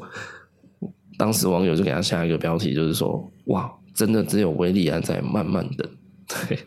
[1.19, 5.89] 当时网友就给他下一个标题，就是说：“哇，真的只有韦礼安在慢慢等。
[6.49, 6.59] ”对。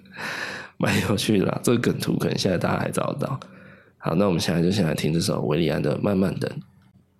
[0.77, 3.39] 蛮有趣的啦，这个梗图可能现在大家还找得到。
[4.05, 6.51] 好，那我们现在就先来听这首韦礼安的《慢慢等》。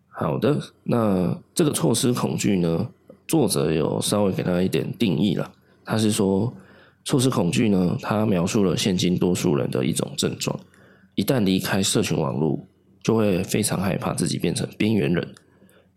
[0.10, 2.89] 好的，那这个错失恐惧呢，
[3.26, 5.50] 作者有稍微给他一点定义了。
[5.86, 6.54] 他是说，
[7.06, 10.60] 错失恐惧呢，他描述了现今多数人的一种症状。
[11.15, 12.60] 一旦离开社群网络，
[13.02, 15.34] 就会非常害怕自己变成边缘人，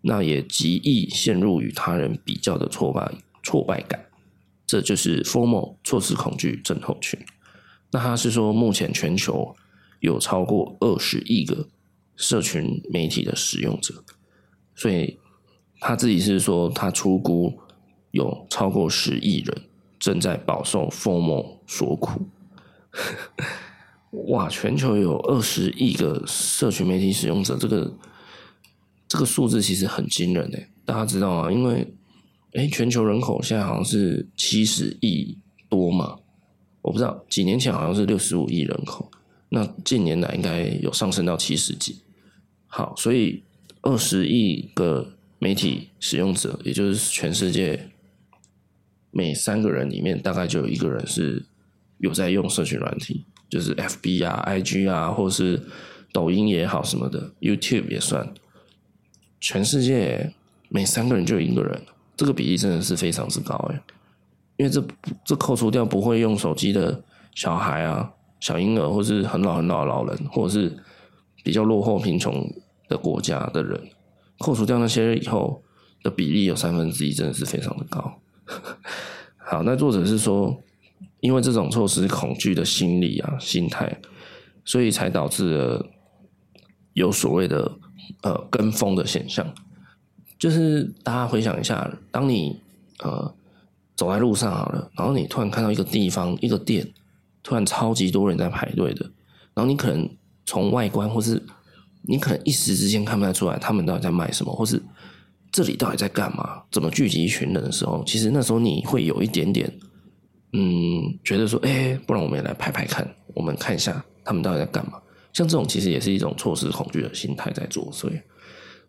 [0.03, 3.11] 那也极易陷入与他人比较的挫败
[3.42, 4.01] 挫败感。
[4.64, 7.18] 这就是 formal 错失恐惧症候群。
[7.90, 9.53] 那他是说，目前全球
[10.07, 11.66] 有超过二十亿个
[12.14, 14.05] 社群媒体的使用者，
[14.77, 15.19] 所以
[15.81, 17.59] 他自己是说，他出估
[18.12, 19.62] 有超过十亿人
[19.99, 22.29] 正在饱受 FOMO 所苦。
[24.31, 27.92] 哇，全球有二十亿个社群媒体使用者，这个
[29.09, 31.51] 这个数字其实很惊人诶，大家知道吗？
[31.51, 31.92] 因为
[32.53, 35.37] 诶，全球人口现在好像是七十亿
[35.69, 36.16] 多嘛。
[36.81, 39.11] 我不知道，几年前好像是六十五亿人口，
[39.57, 42.03] 那近年来应该有上升到七十几。
[42.66, 43.42] 好，所以
[43.81, 47.88] 二十亿个媒体使用者，也就是全世界
[49.11, 51.42] 每三个人里面大概就有一个人是
[51.97, 55.62] 有在用社群软体，就是 FB 啊、IG 啊，或是
[56.12, 58.35] 抖音也好什么的，YouTube 也算。
[59.40, 60.35] 全世界
[60.69, 61.81] 每三个人就有一个人，
[62.14, 63.83] 这个比例真的是非常之高哎。
[64.59, 64.87] 因为这
[65.25, 67.03] 这扣除掉不会用手机的
[67.35, 70.77] 小孩啊、小婴儿，或是很老很老的老人，或者是
[71.42, 72.49] 比较落后贫穷
[72.88, 73.81] 的国家的人，
[74.38, 75.62] 扣除掉那些以后
[76.03, 78.20] 的比例有三分之一，真的是非常的高。
[79.38, 80.62] 好，那作者是说，
[81.20, 84.01] 因为这种措施恐惧的心理啊、心态，
[84.64, 85.87] 所以才导致了
[86.92, 87.79] 有所谓的
[88.22, 89.53] 呃跟风的现象。
[90.38, 92.61] 就是大家回想一下，当你
[93.01, 93.35] 呃。
[93.96, 96.87] 走在路上好了，然后你突然看到一个地方，一个店，
[97.47, 99.09] 突然超级多人在排队的，
[99.55, 100.11] 然后你可能
[100.45, 101.41] 从外观或是
[102.03, 104.83] 你可能一时之间看不太出来他们到底在卖什么，或是
[105.53, 109.73] 这里到底在干嘛，怎么聚集一群人的时候，其实那时候你会有一点点，
[110.55, 115.01] 嗯，觉得说，哎，不然我们也来排排看，我们看一下他们到底在干嘛。
[115.33, 118.11] 像这种其实也是一种错失恐惧的心态在作祟，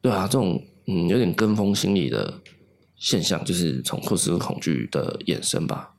[0.02, 2.34] 对啊，这种嗯有点跟风心理的。
[3.00, 5.94] 现象就是从错失恐惧的衍生吧，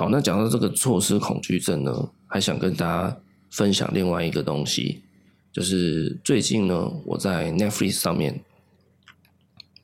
[0.00, 3.14] 好，那讲到这个错失恐惧症呢，还想跟大家
[3.50, 5.02] 分享另外一个东西，
[5.52, 8.42] 就是最近呢，我在 Netflix 上面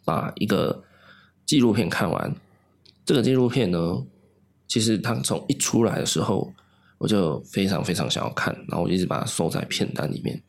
[0.06, 0.82] 把一个
[1.44, 2.34] 纪录片看完。
[3.04, 4.02] 这个纪录片呢，
[4.66, 6.50] 其实它从一出来的时候，
[6.96, 10.42] 我就非常非常想要看，然后我一直把它收在片单里面。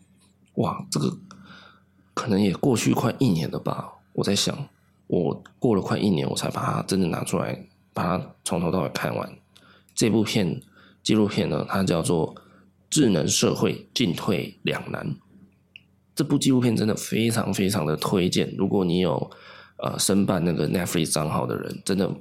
[0.53, 1.13] 哇，这个
[2.13, 3.95] 可能也过去快一年了吧。
[4.13, 4.69] 我在想，
[5.07, 9.29] 我过了快一年，我才把它真的拿出来，把它从头到尾看完。
[9.97, 10.61] 这部片
[11.01, 12.35] 纪录片呢，它叫做
[12.87, 15.03] 《智能社会进退两难》。
[16.13, 19.31] 这部纪录片真的非常非常的推荐，如果你有
[19.77, 22.11] 呃申办那个 Netflix 账号的人，真的，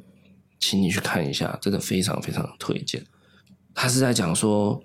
[0.59, 3.05] 请你去看一下，真的非常非常推荐。
[3.75, 4.83] 他是在讲说，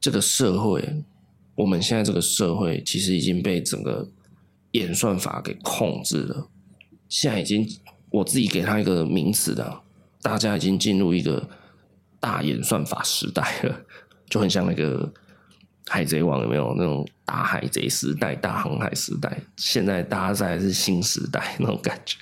[0.00, 1.02] 这个社会，
[1.56, 4.08] 我们现在这个社会其实已经被整个
[4.70, 6.48] 演算法给控制了。
[7.08, 7.68] 现在已经，
[8.10, 9.80] 我自己给他一个名词的，
[10.22, 11.48] 大家已经进入一个
[12.20, 13.80] 大演算法时代了，
[14.28, 15.12] 就很像那个
[15.86, 19.40] 海贼王有没有那种大海贼时代、大航海时代？
[19.56, 22.16] 现在大家在是新时代那种感觉。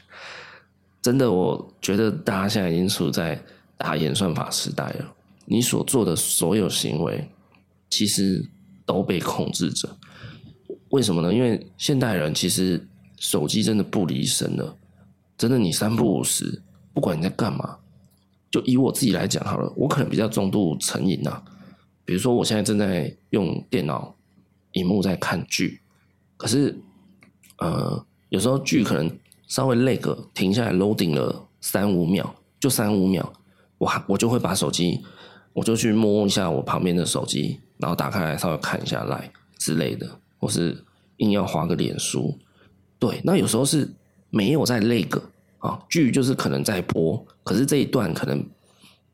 [1.01, 3.43] 真的，我觉得大家现在已经处在
[3.77, 5.15] 大演算法时代了。
[5.47, 7.31] 你所做的所有行为，
[7.91, 8.49] 其实
[8.87, 9.97] 都被控制着。
[10.89, 11.35] 为什么呢？
[11.35, 14.77] 因为现代人其实手机真的不离身了。
[15.37, 16.63] 真的，你三不五时，
[16.95, 17.77] 不管你在干嘛，
[18.55, 21.43] 就以我自己来讲好了，我可能比较重度成瘾呐。
[22.05, 24.15] 比如说，我现在正在用电脑
[24.75, 25.81] 荧幕在看剧，
[26.37, 26.79] 可是
[27.59, 29.11] 呃，有时候剧可能。
[29.47, 33.31] 稍微 lag 停下来 loading 了三五秒，就三五秒，
[33.77, 35.05] 我我就会把手机，
[35.53, 40.83] 我就去摸一下我旁边的手机，然后打开来稍微看一下来之类的，或是
[41.19, 42.37] 硬要滑个脸书。
[42.99, 43.89] 对，那有时候是
[44.31, 45.21] 没有在 lag
[45.67, 48.45] 啊，剧就是可能在播，可是这一段可能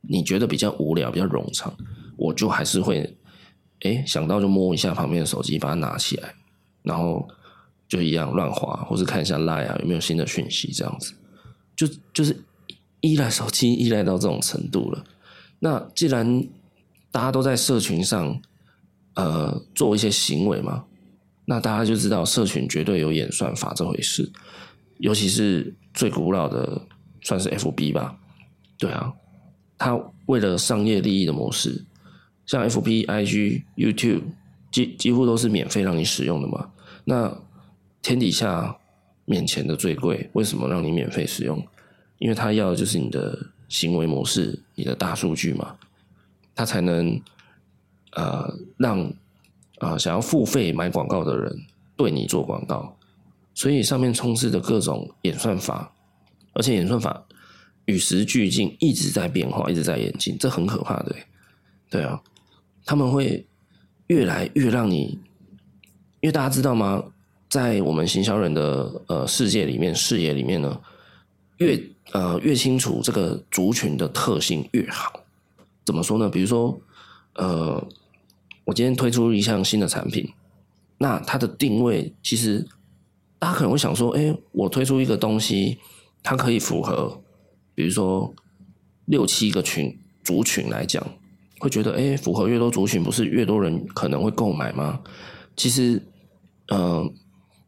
[0.02, 1.74] 你觉得比较无聊，比较冗长，
[2.16, 3.16] 我就还是会，
[3.80, 6.34] 哎，想到就摸一下旁边的手机，把它拿起来，
[6.82, 7.28] 然后。
[7.90, 11.12] 就一样乱滑，或是看一下 Line 啊，有没有新的讯息，这样子，
[11.74, 12.40] 就就是
[13.00, 15.04] 依赖手机依赖到这种程度了。
[15.58, 16.46] 那既然
[17.10, 18.40] 大家都在社群上，
[19.14, 20.84] 呃，做一些行为嘛，
[21.46, 24.30] 那大家就知道社群绝对有演算法这回事。
[24.98, 26.80] 尤其是最古老的，
[27.22, 28.18] 算是 FB 吧，
[28.78, 29.12] 对啊，
[29.78, 31.84] 它为了商业利益的模式，
[32.46, 34.22] 像 FB、IG、YouTube，
[34.70, 36.70] 几几乎都是免费让你使用的嘛，
[37.04, 37.36] 那。
[38.02, 38.74] 天底下
[39.26, 41.62] 免钱的最贵，为什么让你免费使用？
[42.16, 45.76] 因为他要的就是你的行为模式，你的大数据嘛，
[46.54, 47.20] 他才能
[48.12, 49.12] 呃让
[49.80, 51.54] 啊、想要付费买广告的人
[51.94, 52.96] 对你做广告。
[53.60, 55.92] 所以上面充斥着各种演算法，
[56.54, 57.26] 而且演算法
[57.84, 61.14] 与时俱进，一直在变化，一直在演进，这很可怕的。
[61.90, 62.22] 对啊，
[62.86, 63.46] 他们会
[64.06, 65.18] 越来越让你，
[66.20, 67.04] 因为大家知道吗？
[67.50, 70.80] 在我们行销人的呃世界里面，视野里面呢，
[71.58, 71.78] 越
[72.12, 75.20] 呃越清楚这个族群的特性越好。
[75.84, 76.30] 怎么说呢？
[76.30, 76.80] 比如说，
[77.34, 77.86] 呃，
[78.64, 80.32] 我今天推出一项新的产品，
[80.96, 82.66] 那它的定位其实
[83.40, 85.78] 大家可能会想说，哎，我推出一个东西，
[86.22, 87.20] 它可以符合，
[87.74, 88.32] 比如说
[89.06, 91.04] 六七个群族群来讲，
[91.58, 95.00] 会觉得，哎，符合越多族群，不是越多人可能会购买吗？
[95.56, 96.00] 其实，
[96.68, 97.12] 呃。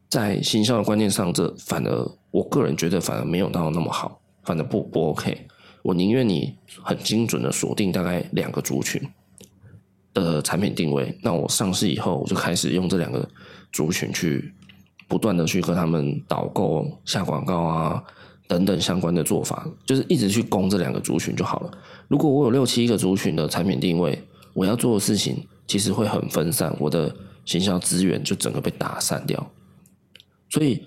[0.09, 5.47] 在行销的观念上，这反而我个人觉得反而没有到那么好，反而不不 OK。
[5.81, 9.01] 我宁愿你很精准的锁定大概两个族群
[10.13, 13.27] 的产品定位，那我上市以后，我就开始用这两个
[13.71, 14.53] 族群去
[15.13, 18.03] 不断的去跟他们导购、下广告啊
[18.47, 21.71] 等等相关的做法，就是一直去攻这两个族群就好了。
[22.07, 24.19] 如果我有六七个族群的产品定位，
[24.55, 29.51] 我要做的事情其实会很分散，我的行销资源就整个被打散掉。
[30.49, 30.83] 所以，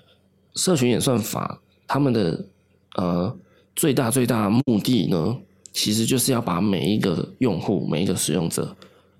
[0.55, 2.45] 社群演算法他们的
[2.97, 3.33] 呃
[3.77, 5.37] 最大最大的目的呢，
[5.71, 8.75] 其实就是要把每一个用户、每一个使用者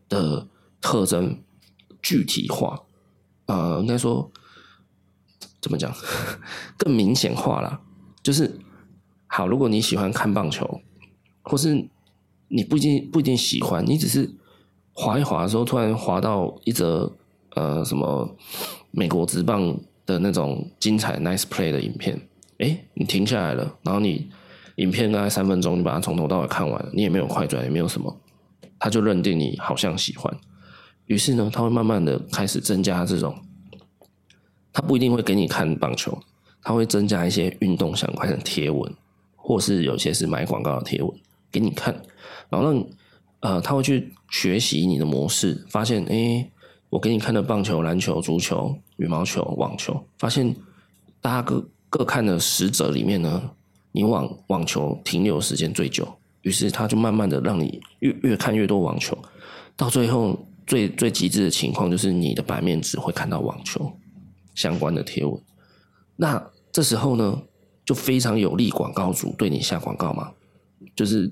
[0.09, 0.45] 的
[0.81, 1.37] 特征
[2.01, 2.81] 具体化，
[3.45, 4.29] 呃，应该说
[5.61, 5.93] 怎么讲，
[6.77, 7.81] 更明显化啦。
[8.23, 8.59] 就是
[9.27, 10.81] 好，如果你喜欢看棒球，
[11.43, 11.87] 或是
[12.47, 14.29] 你不一定不一定喜欢，你只是
[14.93, 17.15] 滑一滑的时候，突然滑到一则
[17.55, 18.35] 呃什么
[18.91, 19.79] 美国职棒。
[20.07, 22.17] 的那种精彩 nice play 的影片，
[22.59, 24.29] 诶，你停下来了，然后你
[24.77, 28.17] 影片大概三分钟，你把它从头到尾看完了，你也没有快转，也没有什么，
[28.79, 30.33] 他就认定你好像喜欢，
[31.07, 33.37] 于是呢，他会慢慢的开始增加这种，
[34.77, 36.15] 他不一定会给你看棒球，
[36.61, 38.93] 他会增加一些运动相关的贴文，
[39.35, 41.11] 或是有些是买广告的贴文
[41.51, 41.91] 给你看，
[42.47, 42.85] 然后让
[43.39, 46.51] 呃，他会去学习你的模式，发现诶。
[46.89, 50.55] 我给你看的棒球、篮球、足球、羽毛球、网球，发现
[51.19, 53.49] 大家各各看的十者里面呢，
[53.91, 56.07] 你网网球停留时间最久，
[56.43, 59.17] 于是他就慢慢的让你越越看越多网球，
[59.75, 63.91] 到最后最最极致的情况就是你的版面只会看到网球
[64.57, 65.41] 相关的贴文。
[66.17, 67.41] 那这时候呢，
[67.85, 70.31] 就非常有利广告主对你下广告嘛，
[70.93, 71.31] 就是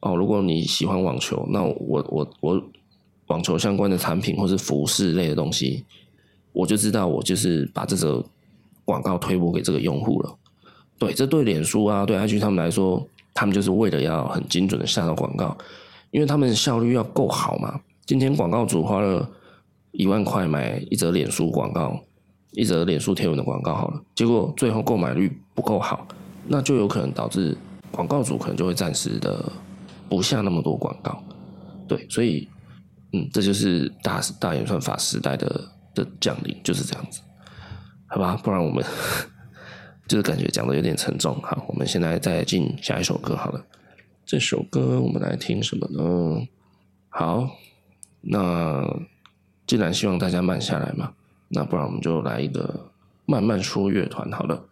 [0.00, 2.62] 哦，如果你喜欢网球，那我我我。
[3.28, 5.84] 网球相关的产品或是服饰类的东西，
[6.52, 8.24] 我就知道我就是把这个
[8.86, 10.34] 广告推播给这个用户了。
[10.98, 15.54] 对，这对脸书啊，对 IG 他们来说，他们就是为了要很精准的下到广告，
[16.10, 17.78] 因为他们效率要够好嘛。
[18.06, 19.30] 今天广告主花了
[19.90, 22.02] 一万块买一则脸书广告，
[22.58, 26.04] 一则脸书贴文的广告好了，结果最后购买率不够好，
[26.48, 27.56] 那就有可能导致
[27.92, 29.44] 广告主可能就会暂时的
[30.08, 31.22] 不下那么多广告。
[31.86, 32.48] 对，所以
[33.12, 37.20] 嗯，这就是大大演算法时代的的降临，就是这样子，
[38.08, 38.36] 好吧？
[38.42, 38.84] 不然我们
[40.08, 41.40] 就是感觉讲的有点沉重。
[41.40, 43.64] 好，我们现在再进下一首歌好了。
[44.26, 46.44] 这首歌我们来听什么呢？
[47.08, 47.48] 好，
[48.20, 48.84] 那
[49.64, 51.12] 既然希望大家慢下来嘛，
[51.48, 52.90] 那不然我们就来一个
[53.26, 54.64] 慢慢说乐团好了。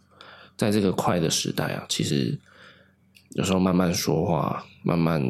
[0.57, 2.39] 在这个快的时代啊，其实
[3.31, 5.23] 有时候慢慢说话、慢慢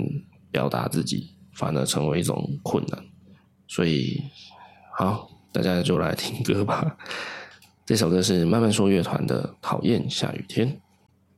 [0.51, 3.05] 表达自己，反而成为一种困难。
[3.67, 4.23] 所以，
[4.97, 6.97] 好，大家就来听歌吧。
[7.85, 10.69] 这首歌是慢慢说乐团的《讨厌下雨天》。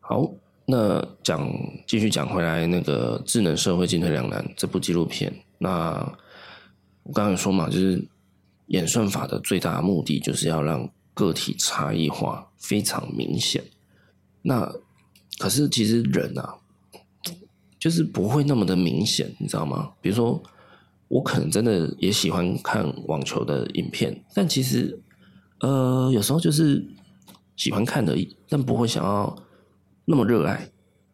[0.01, 0.31] 好。
[0.71, 1.51] 那讲
[1.87, 5.93] 继续讲回来，那个智能社会进退两难这部纪录片，那
[7.05, 8.07] 我刚刚说嘛，就是
[8.69, 13.63] 演算法的最大目的就是要让个体差异化非常明显。
[14.43, 14.73] 那
[15.39, 16.55] 可是其实人啊，
[17.79, 19.91] 就是不会那么的明显，你知道吗？
[20.01, 20.43] 比如说
[21.09, 24.99] 我可能真的也喜欢看网球的影片，但其实
[25.61, 26.83] 呃有时候就是
[27.57, 29.37] 喜欢看而已，但不会想要。
[30.11, 30.67] 那么热爱，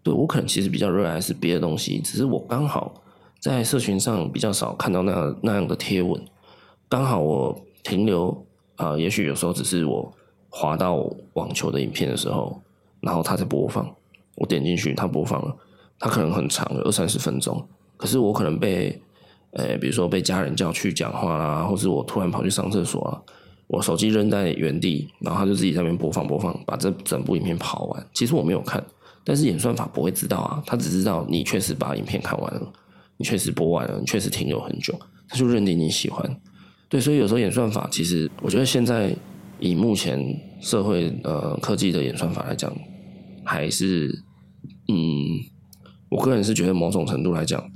[0.05, 3.03] 对，我可能其实比较热爱是别的东西，只是我刚好
[3.41, 6.25] 在社群上比较少看到那那样的贴文，
[6.89, 10.13] 刚好我停留啊、也许有时候只是我
[10.49, 10.97] 滑到
[11.35, 12.61] 网球的影片的时候，
[13.01, 13.89] 然后它在播放，
[14.35, 15.57] 我点进去它播放了，
[15.99, 17.67] 它可能很长，有二三十分钟，
[17.97, 19.01] 可是我可能被
[19.53, 23.23] 呃，比如说被家人叫去讲话啦，或是我突然跑去上厕所啊。
[23.67, 28.07] 我手机扔在原地，然后他就自己在那边播放播放，把这整部影片跑完。
[28.13, 28.85] 其实我没有看，
[29.25, 32.73] 但是演算法不会知道啊，他只知道你确实把影片看完了，
[33.17, 34.95] 你确实播完了，你确实停留很久，
[35.29, 36.41] 他就认定你喜欢。
[36.95, 39.13] 对，所以有时候演算法其实，我觉得现在
[39.59, 40.17] 以目前
[40.61, 42.73] 社会呃科技的演算法来讲，
[43.43, 44.23] 还是
[44.87, 44.95] 嗯，
[46.09, 47.69] 我个人是觉得某种程度来讲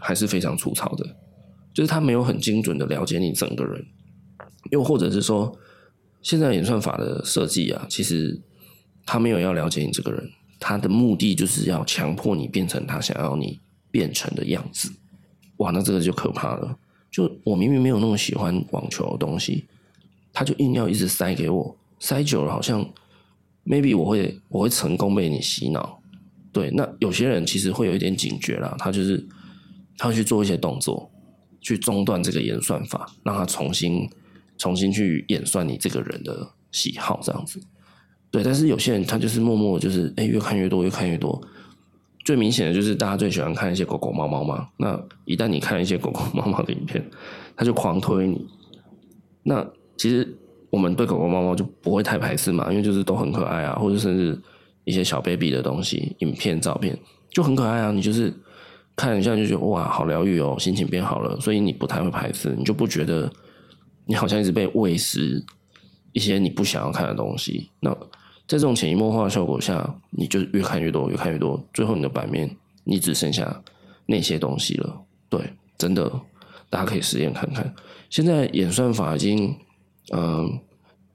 [0.00, 1.06] 还是非常粗糙的，
[1.72, 3.86] 就是他没有很精准的了解你整个人。
[4.72, 5.56] 又或者是说，
[6.20, 8.42] 现在演算法的设计啊，其实
[9.06, 10.28] 他没有要了解你这个人，
[10.58, 13.60] 他的目的就是要强迫你变成他想要你
[13.92, 14.90] 变成的样子。
[15.58, 16.76] 哇，那这个就可怕了。
[17.10, 19.66] 就我明明没有那么喜欢网球的东西，
[20.32, 22.84] 他就硬要一直塞给我，塞久了好像
[23.64, 26.00] maybe 我会我会成功被你洗脑。
[26.52, 29.26] 对，那有些人其实会有一点警觉啦，他就是
[29.96, 31.10] 他会去做一些动作，
[31.60, 34.08] 去中断这个演算法，让他重新。
[34.60, 37.60] 重新去演算你这个人的喜好，这样子，
[38.28, 38.42] 对。
[38.42, 41.40] 但是有些人他就是默默，就是哎，越看越多，越看越多。
[42.28, 44.68] 最明显的就是大家最喜欢看一些狗狗、猫猫嘛。
[44.76, 47.02] 那一旦你看一些狗狗、猫猫的影片，
[47.56, 48.46] 它就狂推你。
[49.42, 49.66] 那
[49.96, 50.28] 其实
[50.68, 54.38] 我们对狗狗、猫猫就不会太排斥嘛，因为就是都很可爱啊，或者甚至
[54.84, 56.94] 一些小 baby 的东西、影片、照片
[57.30, 57.90] 就很可爱啊。
[57.90, 58.30] 你就是
[58.94, 63.32] 看一下就觉得哇，好疗愈哦，心情变好了，所以你不太会排斥，你就不觉得。
[64.04, 65.42] 你好像一直被喂食
[66.12, 67.90] 一些你不想要看的东西，那
[68.48, 72.50] 在这种潜移默化的效果下，你就越看越多，越看越多，最后你的版面
[72.84, 73.62] 你只剩下
[74.06, 75.02] 那些东西了。
[75.28, 76.10] 对，真的，
[76.70, 77.70] 大家可以实验看看。
[78.08, 79.54] 现在演算法已经，
[80.12, 80.58] 嗯、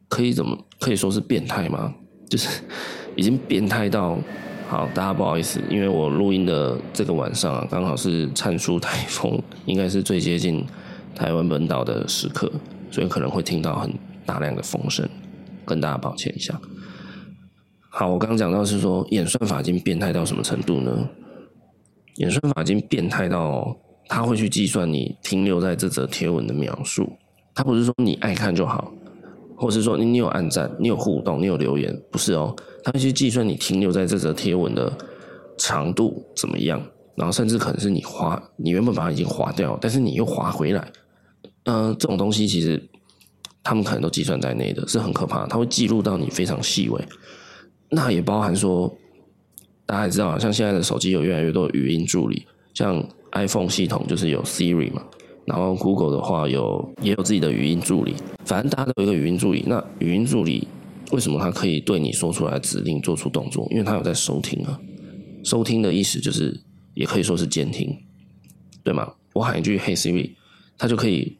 [0.07, 1.95] 可以怎么可以说是变态吗？
[2.29, 2.61] 就是
[3.15, 4.15] 已经变态到，
[4.69, 10.63] 好，大家不好意思，因为我录音的这个晚上啊，刚好是灿书台风，应该是最接近
[11.15, 12.51] 台湾本岛的时刻。
[12.91, 13.91] 所以可能会听到很
[14.23, 15.09] 大量的风声，
[15.65, 16.61] 跟大家抱歉一下。
[17.95, 21.07] 好，我刚刚讲到是说演算法已经变态到什么程度呢？
[22.15, 23.77] 演算法已经变态到
[24.07, 27.07] 它会去计算你停留在这则贴文的描述，
[27.53, 28.91] 它不是说你爱看就好，
[29.55, 34.91] 或是说你你有按赞、你有互动、你有留言，不是哦，它会去计算你停留在这则贴文的
[35.59, 36.81] 长度怎么样，
[37.13, 40.91] 然后甚至可能是你划，你原本把它已经划掉，但是你又划回来。
[41.65, 42.83] 嗯、呃，这种东西其实
[43.61, 45.45] 他们可能都计算在内的，是很可怕。
[45.45, 46.99] 它会记录到你非常细微，
[47.93, 48.93] 那也包含说，
[49.85, 55.03] 大家也知道，像现在的手机有越来越多语音助理，像 iPhone 系统就是有 Siri 嘛，
[55.45, 58.15] 然后 Google 的话有也有自己的语音助理，
[58.45, 59.63] 反正大家都有一个语音助理。
[59.67, 60.67] 那语音助理
[61.11, 63.67] 为什么它可以对你说出来指令做出动作？
[63.71, 64.79] 因为它有在收听啊。
[65.43, 66.59] 收听的意思就是
[66.93, 67.97] 也可以说是监听，
[68.83, 69.13] 对吗？
[69.33, 70.31] 我喊一句 “Hey Siri”，
[70.77, 71.37] 它就可以。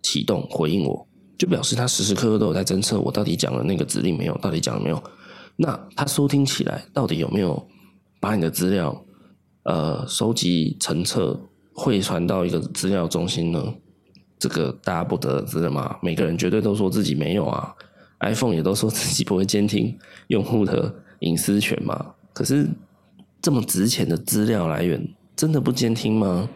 [0.00, 5.02] 启动回应我，就表示他时时刻刻都有在侦测我到底讲了那个指令没有，到底讲了没有？
[5.60, 7.68] 那他收听起来到底有没有
[8.20, 9.04] 把你的资料
[9.64, 11.38] 呃收集、成册、
[11.74, 13.74] 汇传到一个资料中心呢？
[14.38, 15.98] 这个大家不得而知的嘛。
[16.00, 17.74] 每个人绝对都说自己没有啊
[18.20, 19.98] ，iPhone 也都说自己不会监听
[20.28, 22.14] 用户的隐私权嘛。
[22.32, 22.68] 可是
[23.42, 26.48] 这么值钱的资料来源，真的不监听吗？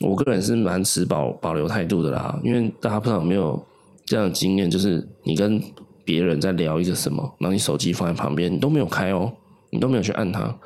[0.00, 3.66] 我个人是蛮持保保留态度的啦，因为大家不知道有没有
[4.04, 5.60] 这样的经验，就是你跟
[6.08, 9.30] 别人在聊一个什么，然后你手机放在旁边，你都没有开哦，
[9.68, 10.56] 你都没有去按它，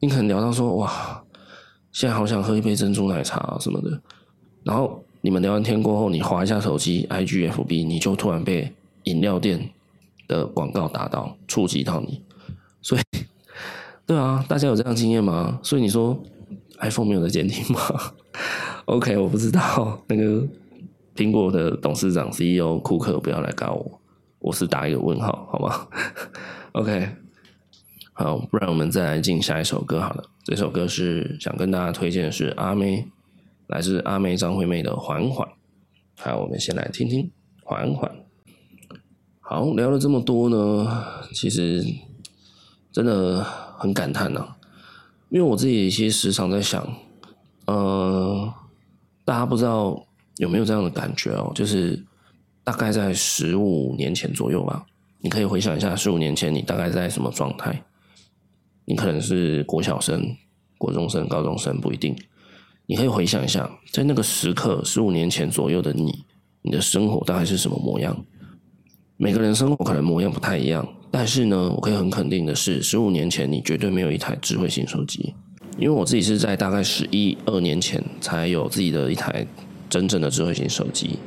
[0.00, 1.22] 你可能聊到说哇，
[1.92, 4.00] 现在好想喝一杯珍珠奶茶啊什么的，
[4.64, 9.68] 然后你们聊完天过后，你滑一下手机，IG、FB，你就突然被饮料店
[10.26, 12.22] 的广告打到，触及到你，
[12.80, 13.02] 所以，
[14.06, 15.60] 对啊，大家有这样经验吗？
[15.62, 16.18] 所以你说
[16.80, 17.78] iPhone 没有在监听吗？
[18.86, 20.42] OK，我不知道那个
[21.14, 24.00] 苹果的董事长 CEO 库克不要来告我，
[24.42, 25.86] 我是打一个问号，好吗
[26.72, 27.08] ？OK，
[28.12, 30.24] 好，不然我们再来进下一首歌好了。
[30.42, 33.06] 这首歌是想跟大家推荐的是阿妹，
[33.68, 35.46] 来自阿妹张惠妹的《缓缓》。
[36.18, 37.20] 好，我们先来听听
[37.62, 38.10] 《缓缓》。
[39.38, 41.80] 好，聊了这么多呢，其实
[42.90, 43.44] 真的
[43.78, 44.56] 很感叹呐、啊，
[45.28, 46.84] 因为我自己其实时常在想。
[47.66, 48.52] 呃，
[49.24, 50.04] 大家不知道
[50.38, 51.52] 有没有这样的感觉哦？
[51.54, 52.04] 就是
[52.64, 54.86] 大概在十五年前左右吧，
[55.20, 57.82] 你可以回想一下，十五年前你大概在什么状态？
[58.84, 60.36] 你可能是国小生、
[60.78, 62.16] 国中生、高中生，不一定。
[62.86, 66.24] 你可以回想一下，在那个时刻，十五年前左右的你，
[66.62, 68.24] 你的生活大概是什么模样？
[69.16, 75.32] 每个人生活可能模样不太一样，但是呢，我可以很肯定的是，十五年前你绝对没有一台智慧型手机。
[75.78, 79.46] 因为我自己是在大概十一二年前才有自己的一台
[79.88, 81.18] 真正的智慧型手机，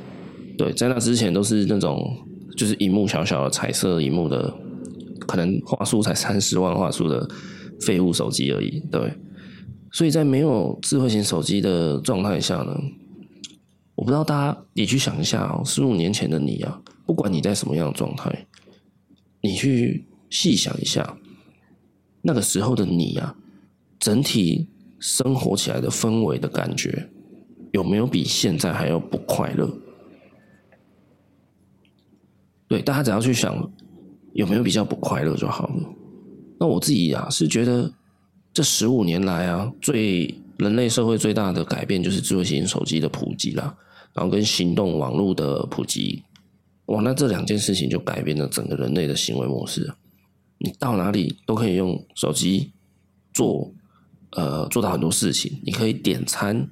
[0.57, 2.17] 对，在那之前都是那种
[2.57, 4.53] 就是荧幕小小的彩色荧幕的，
[5.27, 7.29] 可能画素才三十万画素的
[7.81, 9.13] 废物手机而已，对。
[9.91, 12.77] 所以在没有智慧型手机的状态下呢，
[13.95, 18.45] 我不知道大家你去想一下哦，十五年前的你啊，不管你在什么样的状态，
[19.41, 21.17] 你去细想一下，
[22.21, 23.35] 那个时候的你啊。
[23.97, 24.67] 整体
[24.99, 27.09] 生活起来的氛围的感觉，
[27.71, 29.73] 有没有比现在还要不快乐？
[32.67, 33.55] 对，大家只要去想
[34.33, 35.75] 有没有比较不快乐就好了。
[36.59, 37.91] 那我自己啊，是觉得
[38.53, 43.75] 这十五年来啊，最人类社会最大的改变就是智慧型手机的普及啦，
[44.13, 46.23] 然后跟行动网络的普及，
[46.85, 49.93] 哇，那这两件事情就改变了整个人类的行为模式。
[50.57, 52.71] 你到哪里都可以用手机
[53.33, 53.71] 做。
[54.31, 56.69] 呃，做到很多事情，你可以点餐，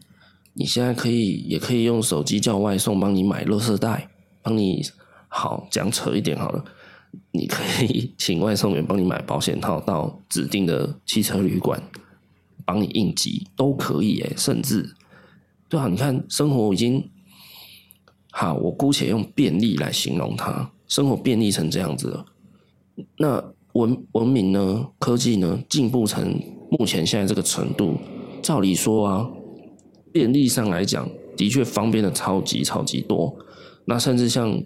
[0.53, 4.09] 你现在可以也可以用手机叫外送，帮你买垃圾袋，
[4.41, 4.83] 帮你
[5.36, 6.63] 好讲扯一点好了，
[7.31, 11.81] 你可以 请外送员帮你买保险套，到指定的汽车旅馆
[12.63, 14.95] 帮你应急都可以诶，甚至
[15.67, 17.09] 对啊，你看生活已经
[18.31, 22.25] 好，我姑且用便利来形容它，生活便利成这样子了，
[23.17, 26.39] 那文文明呢，科技呢，进步成。
[26.79, 27.99] 目前现在这个程度，
[28.41, 29.29] 照理说啊，
[30.11, 31.07] 便利上来讲，
[31.38, 33.36] 的确方便的超级超级多。
[33.86, 34.59] 那甚至像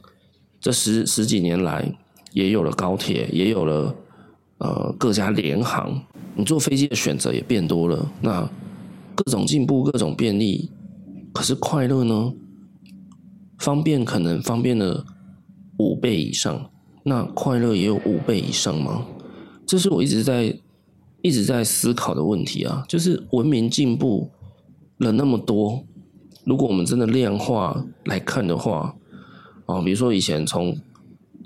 [0.68, 1.90] 这十十几年来，
[2.34, 3.96] 也有了高铁，也有了
[4.58, 5.98] 呃各家联航，
[6.36, 8.12] 你坐飞机的选择也变多了。
[8.20, 8.46] 那
[9.16, 10.70] 各种进步，各种便利，
[11.34, 12.34] 可是快乐呢？
[13.60, 15.06] 方便可能方便了
[15.80, 16.70] 五倍以上，
[17.02, 19.06] 那快乐也有五倍以上吗？
[19.66, 20.54] 这是我一直在。
[21.24, 24.30] 一直在思考的问题啊，就是文明进步
[25.00, 25.84] 了那么多，
[26.46, 28.96] 如果我们真的量化来看的话，
[29.68, 30.76] 哦，比如说以前从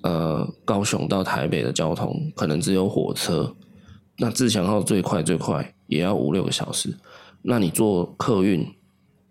[0.04, 3.54] 呃高雄到台北的交通可能只有火车，
[4.18, 6.98] 那自强号最快最快也要五六个小时，
[7.42, 8.66] 那你坐客运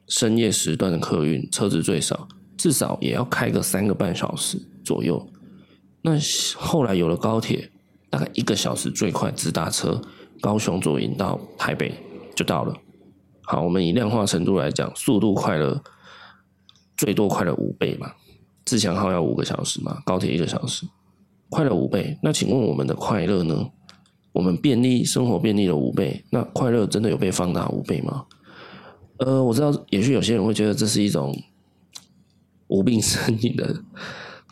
[0.09, 5.27] 深夜时段的客运，车子最少至少也要开个三个半小时左右，
[6.03, 6.19] 那
[6.57, 7.71] 后来有了高铁，
[8.11, 10.01] 大概一个小时最快直达车。
[10.43, 11.93] 高雄左营到台北
[12.35, 12.75] 就到了。
[13.43, 15.83] 好，我们以量化程度来讲，速度快了，
[16.97, 18.11] 最多快了五倍嘛。
[18.71, 20.87] 自强号要五个小时嘛，高铁一个小时，
[21.49, 22.17] 快了五倍。
[22.23, 23.69] 那请问我们的快乐呢？
[24.31, 28.25] 我们便利生活便利了五倍，那快乐真的有被放大五倍吗？
[29.17, 31.37] 呃，我知道，也许有些人会觉得这是一种
[32.69, 33.75] 无病呻吟的。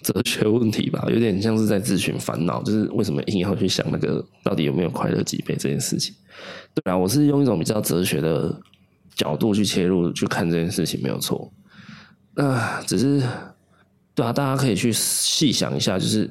[0.03, 6.13] 哲学问题吧，有点像是在自寻烦恼，就是为什么硬要去想那个到底有没有快乐几倍这件事情？
[6.75, 8.61] 对啊，我是用一种比较哲学的
[9.15, 11.53] 角度去切入去看这件事情，没有错。
[12.35, 13.23] 那只是
[14.19, 16.29] 对啊，大家可以去细想一下，就是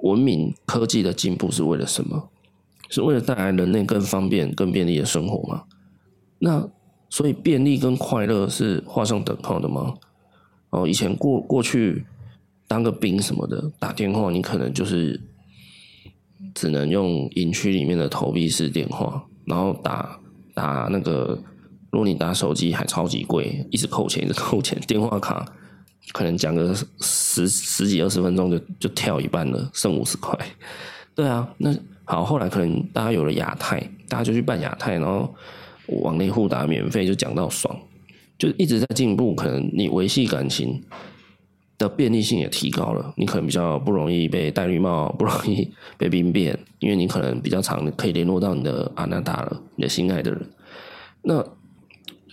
[0.00, 2.28] 文明科技的进步是为了什么？
[2.90, 5.64] 是为了带来人类更方便、更便利的生活吗？
[6.40, 6.68] 那
[7.08, 9.94] 所以便利跟快乐是画上等号的吗？
[10.68, 12.04] 哦，以前过过去
[12.66, 15.18] 当个兵什么的，打电话你可能就是
[16.54, 20.20] 只能用营区里面的投币式电话，然后打
[20.52, 21.42] 打那个，
[21.90, 25.50] 如果你打手机还超级贵，一直扣钱，一直扣钱，电话卡
[26.12, 30.38] 可能讲个十十几二十分钟就就跳一半了，剩五十块。
[31.14, 35.34] 对啊，那好，后来可能大家有了亚太，大家就去办亚太，然后
[36.02, 37.76] 网内互打免费，就讲到爽。
[38.38, 40.80] 就一直在进步，可能你维系感情
[41.76, 50.40] 的便利性也提高了，你可能比较不容易被戴绿帽， 不容易被兵变，因为你可能比较常可以联络到你的阿娜达了，你的心爱的人。
[51.22, 51.44] 那，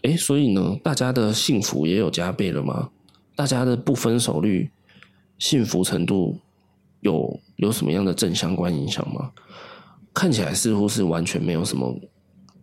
[0.03, 2.89] 哎，所以呢，大家的幸福也有加倍了吗？
[3.35, 4.71] 大家的不分手率、
[5.37, 6.39] 幸福程度
[7.01, 9.31] 有有什么样的正相关影响吗？
[10.13, 11.99] 看起来似乎是完全没有什么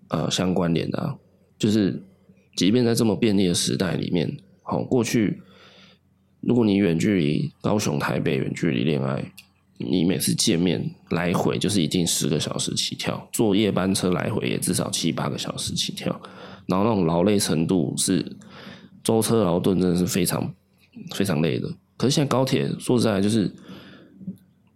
[0.09, 1.19] 呃相关联的，
[1.59, 2.03] 就是。
[2.55, 4.31] 即便在这么便利的时代里面，
[4.63, 5.41] 好，过去
[6.43, 9.33] 如果你远距离高雄台北远距离恋爱，
[9.79, 16.21] 你每次见面来回就是一定十个小时起跳，坐夜班车来回也至少七八个小时起跳，
[16.67, 18.37] 然后那种劳累程度是
[19.03, 20.55] 舟车劳顿，真的是非常
[21.15, 21.69] 非常累的。
[21.97, 23.51] 可是现在高铁说实在就是，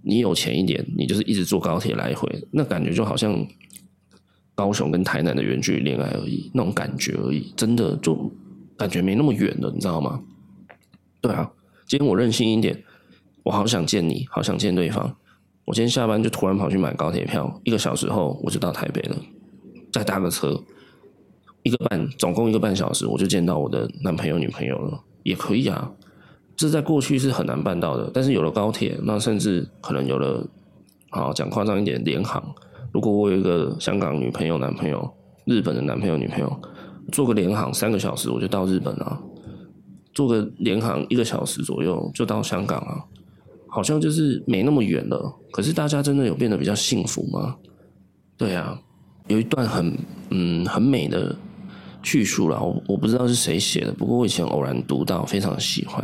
[0.03, 3.47] 你有钱一点，你就是一直坐高铁来回，那感觉就好像。
[4.59, 8.33] 高雄跟台南的远距离恋爱而已，那种感觉而已，真的就
[8.75, 10.19] 感觉没那么远了，你知道吗？
[11.21, 11.53] 对啊，
[11.87, 12.83] 今天我任性一点，
[13.43, 15.15] 我好想见你，好想见对方。
[15.67, 19.17] 我今天下班就突然跑去买高铁票，一个小时后我就到台北了，
[19.93, 20.59] 再搭个车，
[21.63, 25.93] 一个半，总共一个半小时，我就见到我的男朋友女朋友了，也可以啊。
[26.57, 30.47] 这在过去是很难办到的，但是有了高铁，那甚至可能有了，
[31.11, 32.43] 好讲夸张一点，联航。
[32.93, 35.07] 如果我有一个香港女朋友、男朋友，
[35.45, 36.61] 日本的男朋友、女朋友，
[37.13, 39.21] 坐个联航三个小时我就到日本了，
[40.15, 43.05] 坐个联航一个小时左右就到香港了，
[43.69, 45.31] 好像就是没那么远了。
[45.53, 47.57] 可是大家真的有变得比较幸福吗？
[48.39, 48.81] 对啊，
[49.29, 49.99] 有一段很
[50.31, 51.37] 嗯很美的
[52.03, 56.03] 叙述啦，我我不知道是谁写的，不过我以前偶然读到，非常喜欢。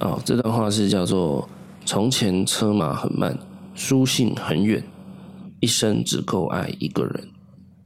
[0.00, 1.48] 哦，这段话是叫做：
[1.86, 3.38] 从前车马很慢，
[3.74, 4.82] 书信很远。
[5.62, 7.28] 一生只够爱一个人，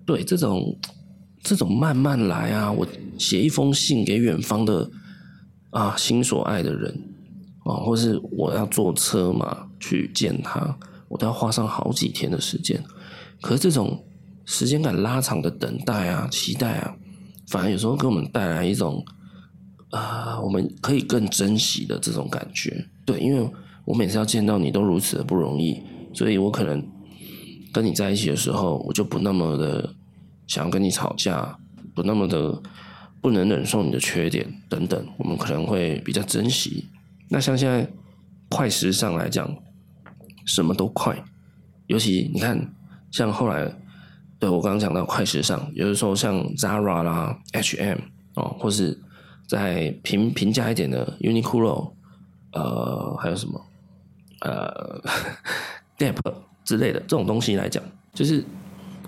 [0.06, 0.78] 对，这种
[1.42, 2.86] 这种慢慢来啊，我
[3.18, 4.88] 写一封信给远方的
[5.70, 6.96] 啊心所爱的人
[7.64, 12.80] 啊，或是我要坐车嘛去见他，我都要花上好几天的时间。
[13.40, 14.04] 可是这种
[14.44, 16.94] 时间感拉长的等待啊、期待啊，
[17.48, 19.04] 反而有时候给我们带来一种
[19.94, 22.86] 啊，我们可以更珍惜的这种感觉。
[23.04, 23.48] 对，因为
[23.84, 25.82] 我每次要见到你都如此的不容易，
[26.12, 26.86] 所以我可能。
[27.74, 29.92] 跟你在一起的时候，我就不那么的
[30.46, 31.58] 想要跟你吵架，
[31.92, 32.62] 不那么的
[33.20, 36.86] 不能忍受你的缺点等等，我们可能会比较珍惜。
[37.30, 37.90] 那像现在
[38.48, 39.52] 快时尚来讲，
[40.44, 41.20] 什么都快，
[41.88, 42.72] 尤其你看，
[43.10, 43.68] 像后来
[44.38, 47.98] 对我刚刚讲到快时尚，有的时候像 Zara 啦、H&M
[48.36, 48.96] 哦，或是
[49.46, 51.92] 在平平价一点的 Uniqlo，
[52.52, 53.60] 呃，还有什么
[54.40, 55.00] 呃
[55.98, 56.16] Gap。
[56.64, 57.84] 之类的这种东西来讲，
[58.14, 58.42] 就是，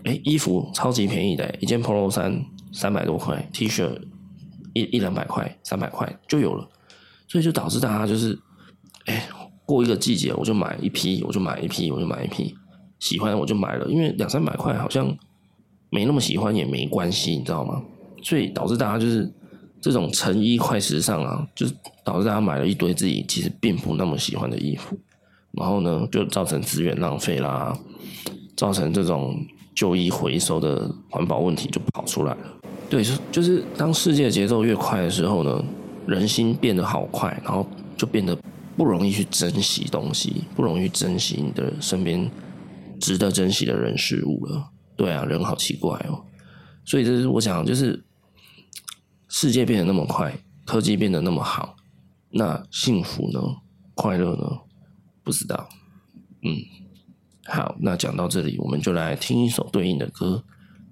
[0.05, 3.99] 哎、衣服超级便宜的，一件 Polo 衫三百多块，T 恤
[4.74, 6.68] 一一两百块，三百块就有了，
[7.26, 8.39] 所以就导致大家就是，
[9.07, 9.26] 哎、
[9.64, 12.55] 过一个季节我就买一批，我就买一批，我就买一批，
[12.99, 15.16] 喜欢我就买了，因为两三百块好像
[15.89, 17.82] 没那么喜欢也没关系，你知道吗？
[18.22, 19.32] 所以导致大家就是
[19.81, 21.74] 这种成衣快时尚啊，就是
[22.05, 24.97] 导致大家买了一堆自己其实并不那么喜欢的衣服。
[25.53, 27.74] 然后呢，就造成资源浪费啦，
[28.57, 29.35] 造成这种
[29.74, 32.39] 旧衣回收的环保问题就跑出来了。
[32.91, 33.03] 对，
[33.33, 35.64] 就是当世界节奏越快的时候呢，
[36.07, 37.66] 人心变得好快，然后
[37.97, 38.37] 就变得
[38.77, 42.31] 不容易去珍惜东西，不容易珍惜你的身边
[43.01, 44.62] 值得珍惜的人事物了。
[44.95, 46.22] 对啊，人好奇怪哦。
[46.85, 48.01] 所以这是我想，就是
[49.29, 51.77] 世界变得那么快，科技变得那么好，
[52.31, 53.41] 那幸福呢？
[53.95, 54.61] 快乐呢？
[55.24, 55.68] 不知道，
[56.43, 56.57] 嗯，
[57.47, 60.45] 好，那讲到这里，我们就来听一首对应的歌，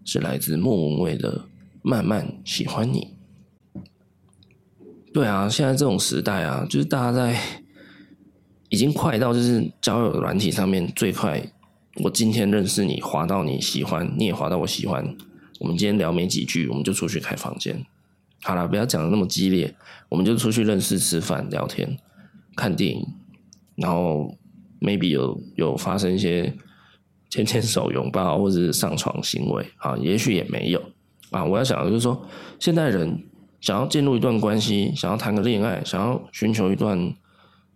[0.04, 1.38] 是来自莫文蔚的
[1.82, 3.14] 《慢慢喜欢你》。
[5.12, 7.38] 对啊，现在这种时代啊，就是大家在
[8.68, 11.40] 已经快到就是交友软体上面最快，
[12.02, 15.16] 我今天认识你，滑到你喜欢，你也滑到我喜欢，
[15.60, 17.86] 我们今天聊没几句，我们就出去开房间。
[18.44, 19.74] 好了，不要讲的那么激烈，
[20.08, 21.98] 我们就出去认识、吃饭、聊天、
[22.54, 23.04] 看电影。
[23.76, 24.32] 然后
[24.80, 26.54] ，maybe 有有发生一些
[27.28, 30.80] 牵牵手、拥抱或者是上床行为啊，也许也没有
[31.30, 32.24] 啊，我要想的就是说，
[32.60, 33.24] 现代人
[33.60, 37.12] 想要进入一段关系，想要谈个恋爱，想要寻求一段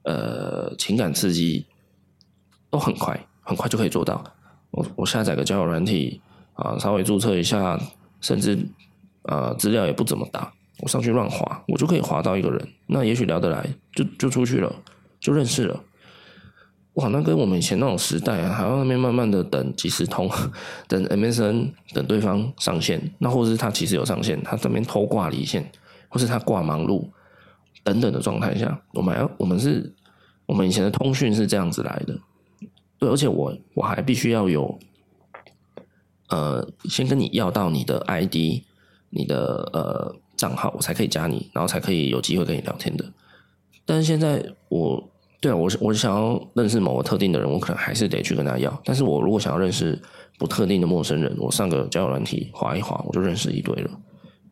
[0.04, 1.66] 呃情感刺激，
[2.70, 4.22] 都很快，很快就可以做到。
[4.70, 6.20] 我我下载个交友软体
[6.52, 7.80] 啊，稍微注册一下，
[8.20, 8.56] 甚至
[9.22, 12.68] 呃资料也不怎么打，我上去乱滑，我就可以滑到一个人。
[12.86, 14.72] 那也许聊得来，就就出去了，
[15.20, 15.84] 就认识了。
[16.94, 20.28] 哇，那跟我们以前那种时代啊，还要那边慢慢的等即时通，
[20.88, 25.70] 等 MSN，等对方上线，那或者是他其实有上线，他这边偷挂离线，
[26.08, 27.08] 或是他挂忙碌
[27.84, 29.94] 等等的状态下，我们要我们是，
[30.46, 32.18] 我们以前的通讯是这样子来的，
[32.98, 34.76] 对，而且我我还必须要有，
[36.30, 38.64] 呃，先跟你要到你的 ID，
[39.10, 43.04] 你的呃账号，我才可以加你，然后才可以有机会跟你聊天的，
[43.84, 45.06] 但是现在我。
[45.40, 48.76] 对啊，我我想要认识某个特定的人，我可能还是得去跟他要。
[48.84, 49.96] 但是我如果想要认识
[50.36, 53.90] 不特定的陌生人，我上个交友软体滑一滑，我就认识一堆了。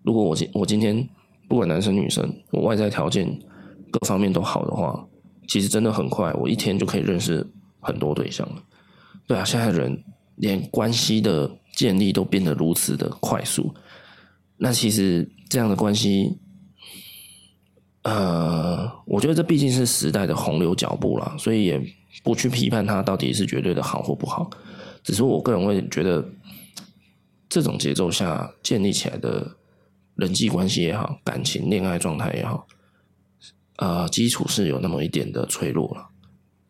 [0.05, 1.05] 如果我今我今天
[1.49, 3.29] 不管男生女生，我外在条件
[3.91, 5.05] 各方面都好的话，
[5.49, 7.45] 其实真的很快，我一天就可以认识
[7.81, 8.63] 很多对象了。
[9.27, 10.01] 对啊，现在人
[10.37, 13.75] 连关系的建立都变得如此的快速，
[14.59, 16.39] 那其实这样的关系。
[18.03, 21.85] 呃，我觉得这毕竟是时代的洪流脚步啦，所以也
[22.23, 24.49] 不去批判它到底是绝对的好或不好。
[25.03, 26.25] 只是我个人会觉得，
[27.49, 29.57] 这种节奏下建立起来的
[30.15, 32.65] 人际关系也好，感情、恋爱状态也好，
[33.79, 36.07] 呃，基础是有那么一点的脆弱了。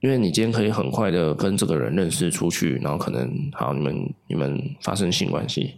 [0.01, 5.75] 因为你今天可以很快的跟这个人认识出去，然后可能好，你们你们发生性关系，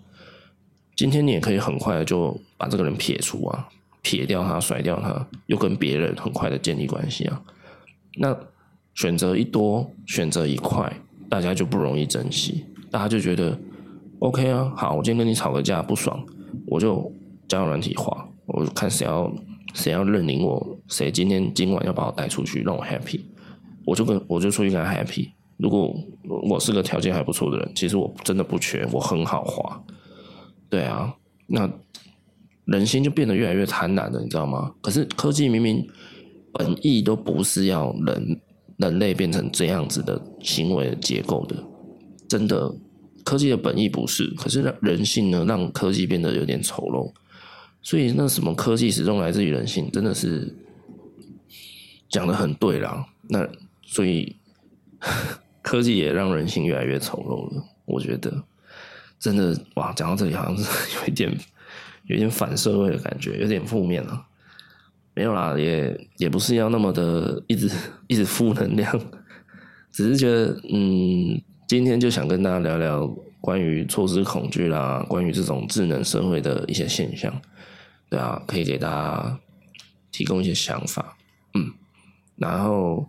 [0.99, 3.69] 今天你也可以很快的就把这个人撇除啊。
[4.01, 7.43] 撇掉他，甩掉他，又跟别人很快的建立关系啊。
[8.17, 8.37] 那
[8.95, 10.91] 选择一多，选择一快，
[11.29, 12.65] 大家就不容易珍惜。
[12.91, 13.57] 大家就觉得
[14.21, 16.25] OK 啊，好，我今天跟你吵个架不爽，
[16.67, 17.13] 我就
[17.47, 19.31] 交友软体滑，我看谁要
[19.75, 23.21] 谁要认领我，谁今天今晚要把我带出去让我 happy，
[23.85, 25.29] 我就跟我就出去跟他 happy。
[25.59, 25.95] 如果
[26.49, 29.83] 我是个条件还不错的人，其实我真的不缺，我很好滑。
[30.69, 31.15] 对啊，
[31.47, 31.71] 那。
[32.69, 34.75] 人心就变得越来越贪婪了，你知道吗？
[34.83, 35.89] 可是科技明明
[36.53, 38.39] 本意都不是要人
[38.77, 41.57] 人类变成这样子的行为的结构的，
[42.29, 42.71] 真的，
[43.25, 44.27] 科技的本意不是。
[44.37, 47.11] 可是让人性呢，让科技变得有点丑陋。
[47.81, 50.55] 所以那什么科技始终来自于人性，真的是
[52.11, 53.07] 讲得很对啦。
[53.31, 53.49] 那
[53.81, 54.37] 所以
[55.63, 57.65] 科技也让人性越来越丑陋了。
[57.87, 58.45] 我觉得
[59.19, 60.65] 真的哇，讲到这里好像是
[61.01, 61.37] 有一点。
[62.05, 64.27] 有点反社会的感觉，有点负面了。
[65.13, 67.71] 没有啦，也也不是要那么的一直
[68.07, 68.91] 一直负能量，
[69.93, 73.07] 只是觉得，嗯，今天就想跟大家聊聊
[73.43, 77.43] 关于错失恐惧啦，关于这种智能社会的一些现象，
[78.09, 79.39] 对啊，可以给大家
[80.11, 81.19] 提供一些想法，
[81.53, 81.71] 嗯，
[82.37, 83.07] 然后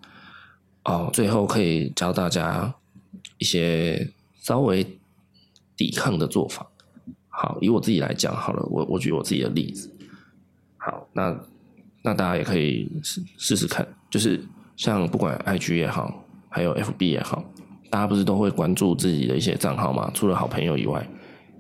[0.84, 2.76] 哦，最后可以教大家
[3.38, 4.99] 一些稍微
[5.80, 6.68] 抵抗的做法。
[7.30, 9.90] 好，以我自己来讲好了，我我举我自己的例子。
[10.76, 11.40] 好，那
[12.04, 14.44] 那大家也可以试试试看，就是
[14.76, 17.42] 像不管 IG 也好，还有 FB 也好，
[17.90, 20.12] 大家不是都会关注自己的一些账号吗？
[20.14, 21.10] 除了好朋友以外，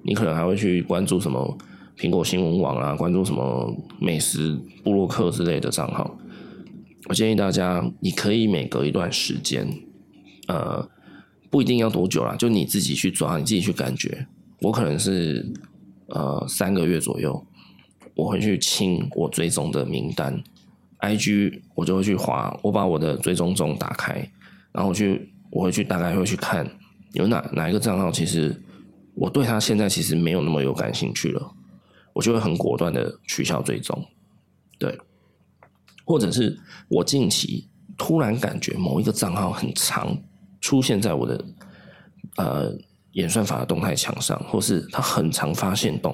[0.03, 1.57] 你可能还会去关注什么
[1.97, 4.53] 苹果新闻网啊，关注什么美食
[4.83, 6.17] 部落客之类的账号。
[7.07, 9.65] 我建议大家，你可以每隔一段时间，
[10.49, 10.85] 呃，
[11.49, 14.27] 不一定要多久啦，就你自己去抓，你自己去感觉。
[14.61, 15.51] 我可能是。
[16.11, 17.45] 呃，三个月左右，
[18.15, 20.43] 我会去清我追踪的名单
[21.01, 24.27] ，IG 我就会去划，我把我的追踪中打开，
[24.71, 26.67] 然后去我会去大概会去看
[27.11, 28.59] 有哪哪一个账号，其实
[29.13, 31.53] 我对他现在其实没有那么有感兴趣了，
[32.13, 34.03] 我就会很果断的取消追踪，
[34.79, 34.97] 对，
[36.05, 37.69] 或者是我近期
[37.99, 40.17] 突然感觉某一个账号很长
[40.69, 41.45] 出现在我的
[42.37, 42.77] 呃。
[43.13, 46.13] 演算法的动态墙上，或是他很常发现动，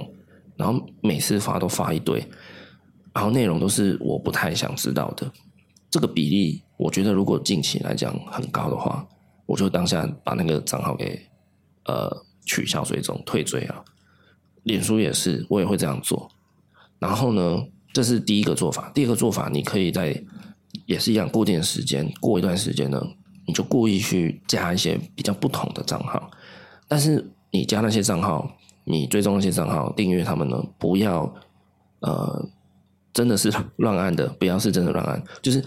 [0.56, 2.26] 然后每次发都发一堆，
[3.14, 5.30] 然后内容都是我不太想知道的。
[5.92, 9.06] 这个比例，我觉得如果近期来讲很高的话，
[9.46, 11.22] 我就当下把那个账号给
[11.84, 12.10] 呃
[12.46, 13.84] 取消追踪、退追啊。
[14.64, 16.32] 脸书也是，我也会这样做。
[16.98, 18.90] 然后呢，这是第一个做法。
[18.96, 20.24] 第二个做法，你可以在
[20.86, 23.06] 也是一样，固定时间，过一段时间呢，
[23.46, 26.30] 你就故意去加一些比较不同的账号。
[26.88, 28.50] 但是你加那些账号，
[28.84, 30.64] 你追踪那些账号，订阅他们呢？
[30.78, 31.34] 不要，
[32.02, 32.48] 呃，
[33.14, 35.64] 真的是 乱按的，不要是真的乱按，就是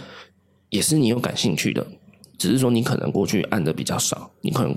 [0.70, 1.86] 也是你有感兴趣的，
[2.36, 4.76] 只是说你可能过去按的比较少，你可能，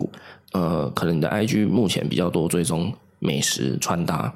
[0.54, 4.34] 呃，可能你的 IG 目前比较多追踪美食穿搭，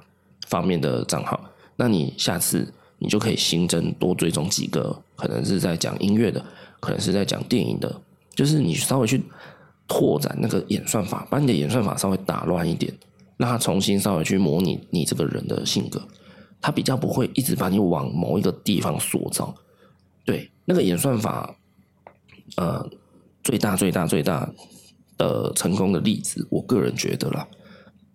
[0.47, 1.39] 方面的账号，
[1.75, 6.45] 那你下次你就可以新增多追踪几个，可能是在讲音乐的，
[6.79, 7.99] 可能是在讲电影的，
[8.35, 9.23] 就是你稍微去
[9.87, 12.93] 拓展那个演算法，把你的演算法稍微打乱一点，
[13.37, 16.01] 让它重新稍微去模拟你这个人的性格，
[16.59, 19.55] 它比较不会一直把你往某一个地方塑造。
[20.25, 21.55] 对，那个演算法，
[22.57, 22.89] 呃，
[23.43, 24.51] 最大最大最大
[25.17, 27.47] 的成功的例子，我个人觉得啦。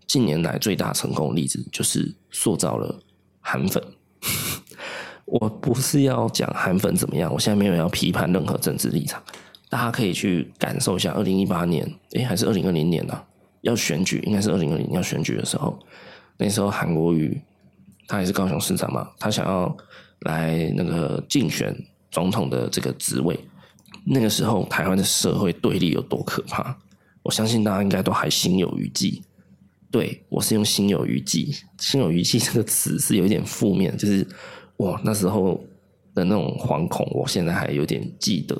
[0.07, 3.01] 近年来最大成功的例子就是塑造了
[3.41, 3.81] 韩粉。
[5.25, 9.23] 我不是要讲韩粉怎么样，我现在没有要批判任何政治立场，
[9.71, 11.12] 大家可以去感受一下。
[11.12, 13.18] 二零一八年，诶，还是二零二零年呢？
[13.62, 15.79] 要选举，应该是二零二零要选举的时候，
[16.37, 17.41] 那时候韩国瑜
[18.07, 19.75] 他也是高雄市长嘛，他想要
[20.21, 21.75] 来那个竞选
[22.11, 23.39] 总统的这个职位。
[24.05, 26.77] 那个时候台湾的社会对立有多可怕，
[27.23, 29.23] 我相信大家应该都还心有余悸。
[29.91, 34.27] 对，我是用“心有余悸”，“心有余悸”这个词是有一点负面，就是
[34.79, 35.62] 哇，那时候
[36.14, 38.57] 的那种惶恐，我现在还有点记得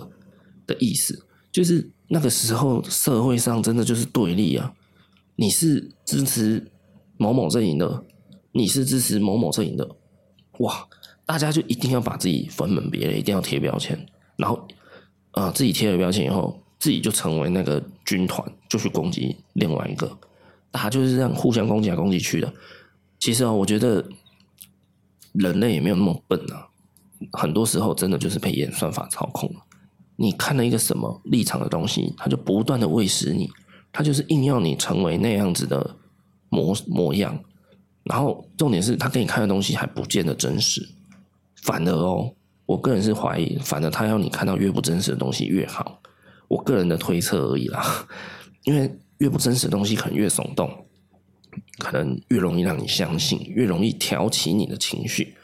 [0.71, 4.73] 的意思，就是那个时候社会上真的就是对立啊，
[5.35, 6.71] 你是支持
[7.17, 8.05] 某某阵营的，
[8.53, 9.97] 你是支持某某阵营的，
[10.59, 10.87] 哇，
[11.27, 13.99] 大家就一定要把自己分门别类，一定要贴标签，
[14.37, 14.67] 然后
[15.33, 20.19] 啊、自己贴了标签以后，自己就成为那个军团，就去攻击另外一个。
[20.73, 22.53] 大家就是这样互相攻击来攻击去的。
[23.19, 24.05] 其实啊，我觉得
[25.33, 26.69] 人类也没有那么笨啊。
[27.33, 29.61] 很多时候真的就是被演算法操控了。
[30.21, 33.51] 你看了一个什么立场的东西，他就不断的喂食你，
[33.91, 35.97] 他就是硬要你成为那样子的
[36.51, 37.43] 模模样。
[38.05, 40.87] 然后重点是，他给你看的东西还不见得真实。
[41.63, 42.35] 反而哦，
[42.67, 46.01] 我个人是怀疑，反而他要你看到越不真实的东西越好。
[46.49, 48.07] 我个人的推测而已啦，
[48.65, 48.95] 因为。
[49.21, 50.87] 越不真实的东西，可能越耸动，
[51.77, 55.35] 可能越容易让你相信，越容易挑起你的情绪，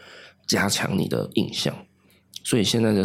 [0.47, 1.77] 加强你的印象。
[2.43, 3.05] 所以现在的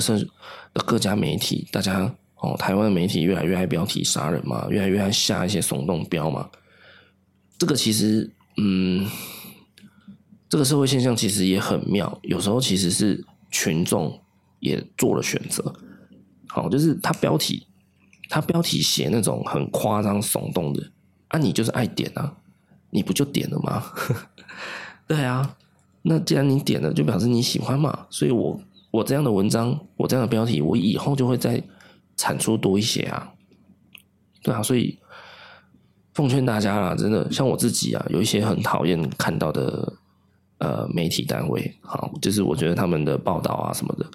[0.73, 6.49] 各家媒体，大家哦，台湾媒体越来越爱标题杀人嘛，越来越爱下一些耸动标嘛。
[7.57, 9.07] 这个其实，嗯，
[10.49, 12.19] 这个社会现象其实也很妙。
[12.23, 14.19] 有时候其实是群众
[14.59, 15.73] 也做了选择，
[16.47, 17.67] 好，就是他标题。
[18.33, 20.89] 他标题写那种很夸张耸动的，
[21.27, 22.33] 啊，你就是爱点啊，
[22.89, 23.83] 你不就点了吗？
[25.05, 25.57] 对啊，
[26.01, 28.07] 那既然你点了，就表示你喜欢嘛。
[28.09, 28.57] 所以我
[28.91, 31.63] 我这样的文章，我这样的标题，我以后就会再
[32.17, 33.33] 产出多一些啊。
[34.43, 34.99] 对啊，所以
[36.13, 39.93] 奉劝大家啦，真的像我自己啊，有一些很讨厌看到的
[40.57, 44.05] 呃媒体单位，好，就是我觉得他们的报道啊什么的，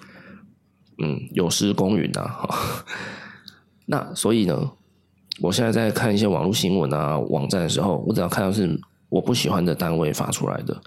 [0.99, 2.55] 嗯，有失公允啊，好。
[3.89, 4.71] 那所以呢，
[5.41, 10.79] 我现在在看一些网络新闻啊、网站的时候，我只要看到是我不喜欢的单位发出来的，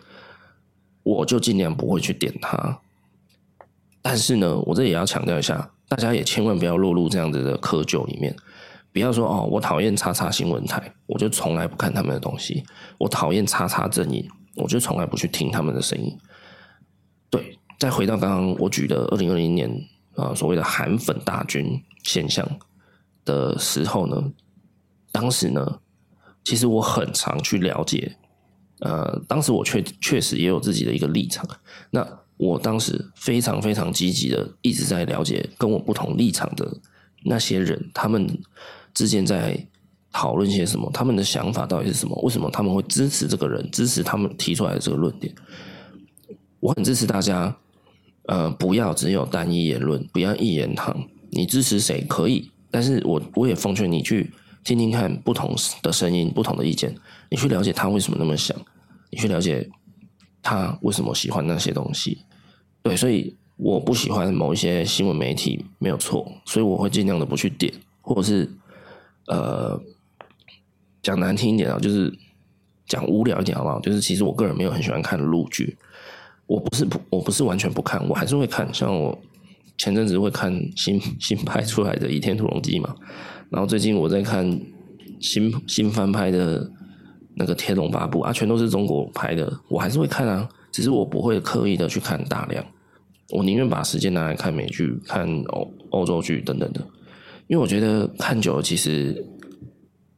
[1.03, 2.79] 我就尽量不会去点它。
[4.03, 8.35] 但是呢，我这也要强调一下，大家也千万不要落入这样子的窠臼里面。
[8.93, 12.63] 不要说哦，我讨厌叉叉新闻台，我就从来不看他们的东西；
[12.99, 16.19] 我讨厌叉叉阵营，我就从来不去听他们的声音。
[17.31, 19.71] 对，再回到刚刚我举的二零二零年
[20.17, 22.47] 啊、所谓的韩粉大军现象。
[23.25, 24.33] 的时候呢，
[25.13, 25.81] 当时呢，
[26.43, 28.17] 其实我很常去了解，
[28.81, 31.47] 呃，当时我确确实也有自己的一个立场。
[31.91, 32.03] 那
[32.41, 36.75] 我当时非常非常积极的一直在了解跟我不同立场的
[37.23, 38.27] 那些人，他们
[38.95, 39.55] 之间在
[40.11, 42.19] 讨论些什么，他们的想法到底是什么？
[42.23, 45.35] 为什么他们会支持这个人，支持他们提出来的这个论点？
[46.61, 47.55] 我很支持大家，
[48.23, 50.97] 呃，不要只有单一言论，不要一言堂。
[51.29, 52.51] 你支持谁可以？
[52.71, 54.33] 但是我我也奉劝你去
[54.65, 56.95] 听听看不同的声音、不同的意见，
[57.31, 58.57] 你去了解他为什么那么想，
[59.11, 59.69] 你去了解
[60.41, 62.25] 他为什么喜欢那些东西。
[62.83, 68.49] 对，所以我不喜欢某一些新闻媒体没有错，所以我会尽量的不去点，或者是
[69.27, 69.81] 呃
[71.03, 72.13] 讲难听一点啊，就是
[72.87, 73.81] 讲无聊一点好不好？
[73.81, 75.77] 就是其实我个人没有很喜欢看陆剧，
[76.47, 79.19] 我不是不我不是完全不看，我还是会看，像我。
[79.79, 82.95] 前阵子会看新新拍出来的《倚天屠龙记》嘛，
[83.49, 84.61] 然后最近我在看
[85.21, 86.71] 新新翻拍的
[87.37, 92.65] 那个《天龙八部》啊，全都是中国拍的，我还是会看啊，只是我不会刻意的去看大量，
[93.31, 96.81] 我宁愿把时间拿来看美剧、看欧欧洲剧等等的，
[97.47, 99.25] 因为我觉得看久了，其实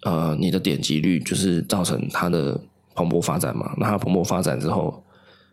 [0.02, 2.60] 呃，你的点击率就是造成它的
[2.94, 3.74] 蓬勃发展嘛。
[3.78, 5.02] 那它蓬勃发展之后，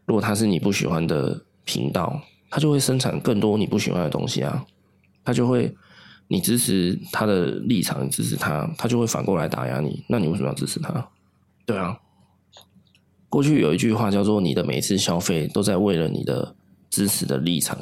[0.06, 2.20] 如果它是你不喜欢的频道，
[2.50, 4.66] 它就会生产更多你不喜欢的东西啊，
[5.24, 5.74] 它就会，
[6.28, 10.04] 你支持他的立场，支持他，他就会反过来打压你。
[10.08, 11.10] 那你为什么要支持他？
[11.66, 11.95] 对啊，
[13.30, 16.56] 过去有一句话叫做“你的每一次消费都在为了你的
[16.90, 17.78] 支持的立场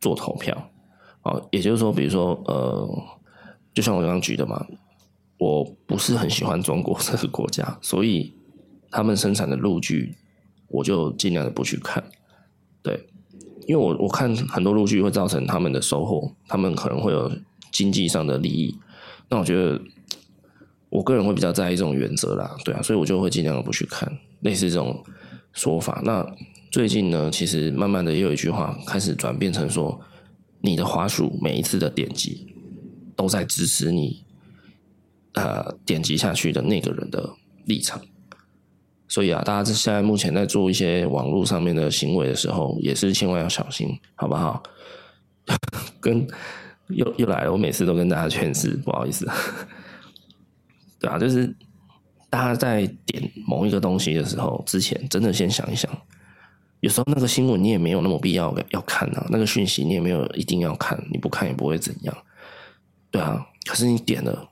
[0.00, 0.70] 做投票”。
[1.24, 2.88] 哦，也就是说，比如说，呃，
[3.72, 4.66] 就像我刚刚举的嘛，
[5.38, 8.34] 我不是很喜欢中国这个国家，所以
[8.90, 10.16] 他们生产的陆剧，
[10.68, 12.02] 我就尽量的不去看。
[12.82, 13.08] 对，
[13.68, 17.30] 因为我我看很多陆剧会造成他们的收获，他们可能会有
[17.70, 18.76] 经济上的利益。
[19.28, 19.80] 那我觉得，
[20.92, 24.06] 我个人会比较在意这种原则啦，对啊，所以我就会尽量不去看
[24.42, 25.02] 类似这种
[25.52, 26.00] 说法。
[26.04, 26.24] 那
[26.70, 30.00] 最近呢，其实慢慢的也有一句话开始转变成说。
[30.64, 32.46] 你的滑鼠每一次的点击，
[33.16, 34.22] 都在支持你，
[35.32, 37.30] 呃，点击下去的那个人的
[37.64, 38.00] 立场。
[39.08, 44.62] 所以啊，大家现在目前在做一些网络上面的行为的时候，也是千万要小心，好不好？
[46.00, 46.24] 跟
[46.86, 49.28] 又又来了，我每次都跟大家劝示，不好意思。
[51.02, 51.52] 对啊，就是
[52.30, 55.90] 大家在点某一个东西的时候，之前真的先想一想。
[56.80, 62.16] 有时候那个新闻你也没有那么必要要看啊，那个讯息你也没有一定要看，你不看也不会怎样，
[63.10, 63.46] 对啊。
[63.66, 64.48] 可是你点了，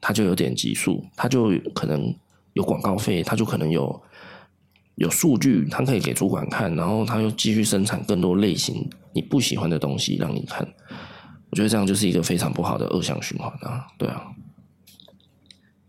[0.00, 2.14] 它就有点击数，它就可能
[2.52, 4.02] 有广告费，它就可能有
[4.94, 10.66] 有数据，它可以给主管看，然后它又继续生产更多类型你不喜欢的东西让你看。
[11.50, 14.26] 我觉得这样就是一个非常不好的恶性循环啊，对啊。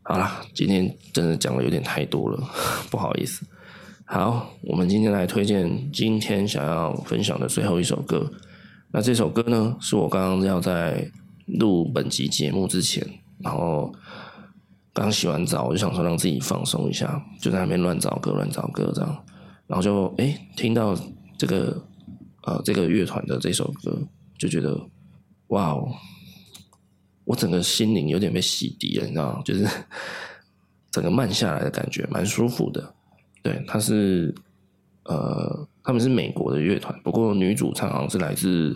[0.08, 2.40] 好啦，今天真的讲的有点太多了，
[2.92, 3.44] 不好意思。
[4.06, 8.32] 好，我们今天来推荐今天想要分享的最后一首歌。
[8.92, 11.10] 那这首歌呢，是我刚刚要在
[11.48, 13.04] 录本集节目之前，
[13.40, 13.92] 然后
[14.94, 19.26] 刚洗完澡，我就想说让自己放松一下，就在那边乱找歌、乱找歌这样，
[19.66, 20.96] 然后就诶听到
[21.36, 21.84] 这个
[22.44, 24.00] 呃这个乐团的这首歌，
[24.38, 24.80] 就觉得
[25.48, 25.90] 哇哦，
[27.26, 29.42] 我整个心灵有点被洗涤了，你知道吗？
[29.44, 29.68] 就是
[30.90, 32.94] 整个慢下来的感觉，蛮舒服的。
[33.42, 34.34] 对，他是，
[35.04, 38.76] 呃，他们是美国的乐团，不过女主唱好像是来自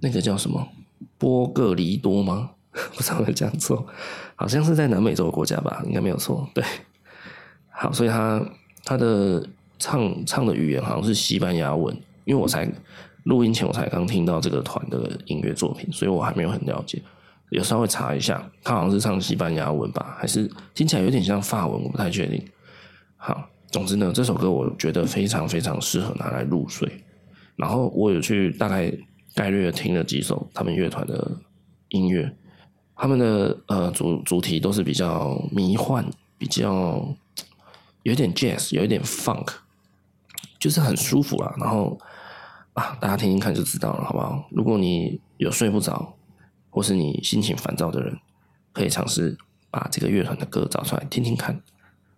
[0.00, 0.66] 那个叫什么
[1.18, 2.50] 波哥黎多吗？
[2.94, 3.86] 不知道会这样做，
[4.34, 6.48] 好像是在南美洲的国家吧，应该没有错。
[6.52, 6.64] 对，
[7.70, 8.44] 好，所以他
[8.82, 9.46] 他的
[9.78, 12.68] 唱唱的语言好像是西班牙文，因为我才
[13.24, 17.00] 录音前我才刚听到这个团的音乐作品，所以我还没有很了解，
[17.54, 22.44] 有稍微查一下，他好像是唱西班牙文吧，还是听起来有点像法文，我不太确定。
[23.16, 23.48] 好。
[23.70, 26.88] 总之呢，这首歌我觉得非常非常适合拿来入睡。
[27.56, 28.88] 然后我有去大概
[29.34, 31.32] 概略听了几首他们乐团的
[31.88, 32.32] 音乐，
[32.94, 36.06] 他们的呃主主题都是比较迷幻，
[36.38, 37.04] 比较
[38.04, 39.48] 有点 jazz，有一点 funk，
[40.60, 41.52] 就是很舒服啦。
[41.58, 41.98] 然后
[42.74, 44.46] 啊，大家听听看就知道了，好不好？
[44.52, 46.14] 如果你有睡不着，
[46.74, 48.18] 或是你心情烦躁的人，
[48.72, 49.38] 可以尝试
[49.70, 51.62] 把这个乐团的歌找出来听听看。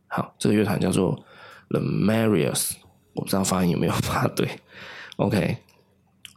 [0.08, 1.22] 好，这个乐团叫做。
[1.68, 2.74] The Marias，
[3.12, 4.48] 我不知道发音有没有发对。
[5.16, 5.56] OK，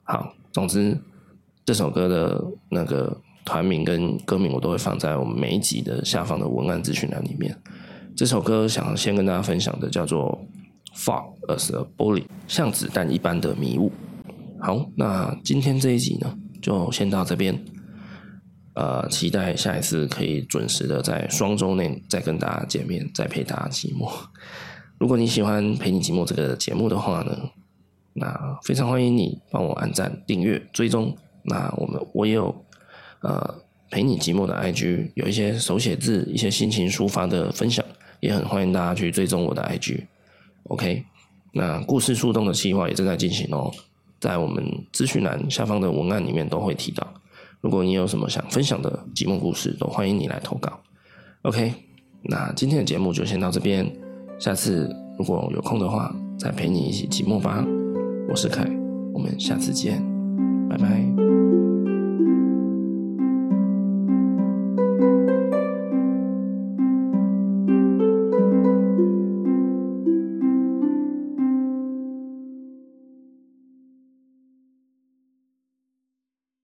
[0.03, 0.97] 好，总之
[1.63, 3.15] 这首歌的那个
[3.45, 7.55] 团名跟歌名我都会放在我们每一集的下方的文案资讯栏里面。
[8.15, 10.43] 这首歌想先跟大家分享的叫做
[10.97, 13.91] 《Fog as a Bullet》，像子弹一般的迷雾。
[14.59, 17.63] 好，那今天这一集呢，就先到这边。
[18.79, 24.09] 呃，期待下一次可以准时的在双周内 再跟大家见面，再陪大家寂寞。
[24.97, 27.37] 如果你喜欢陪你寂寞这个节目的话呢，
[28.13, 31.13] 那非常欢迎你帮我按赞、订阅、追踪。
[31.43, 32.65] 那我们我也有
[33.19, 33.53] 呃
[33.91, 37.83] 陪你寂寞的 IG，有一些手写字、一些心情抒发的分享，
[38.21, 40.05] 也很欢迎大家去追踪我的 IG。
[40.69, 41.03] OK，
[41.51, 43.69] 那故事树洞的计划也正在进行哦，
[44.21, 44.63] 在我们
[44.93, 47.05] 资讯栏下方的文案里面都会提到。
[47.61, 50.79] 如果你有什么想分享的寂寞故事，都欢迎你来投稿。
[51.43, 51.73] OK，
[52.21, 53.89] 那今天的节目就先到这边。
[54.39, 57.65] 下次如果有空的话，再陪你一起寂寞吧。
[58.29, 58.65] 我是凯，
[59.13, 60.01] 我们下次见，
[60.69, 61.28] 拜拜。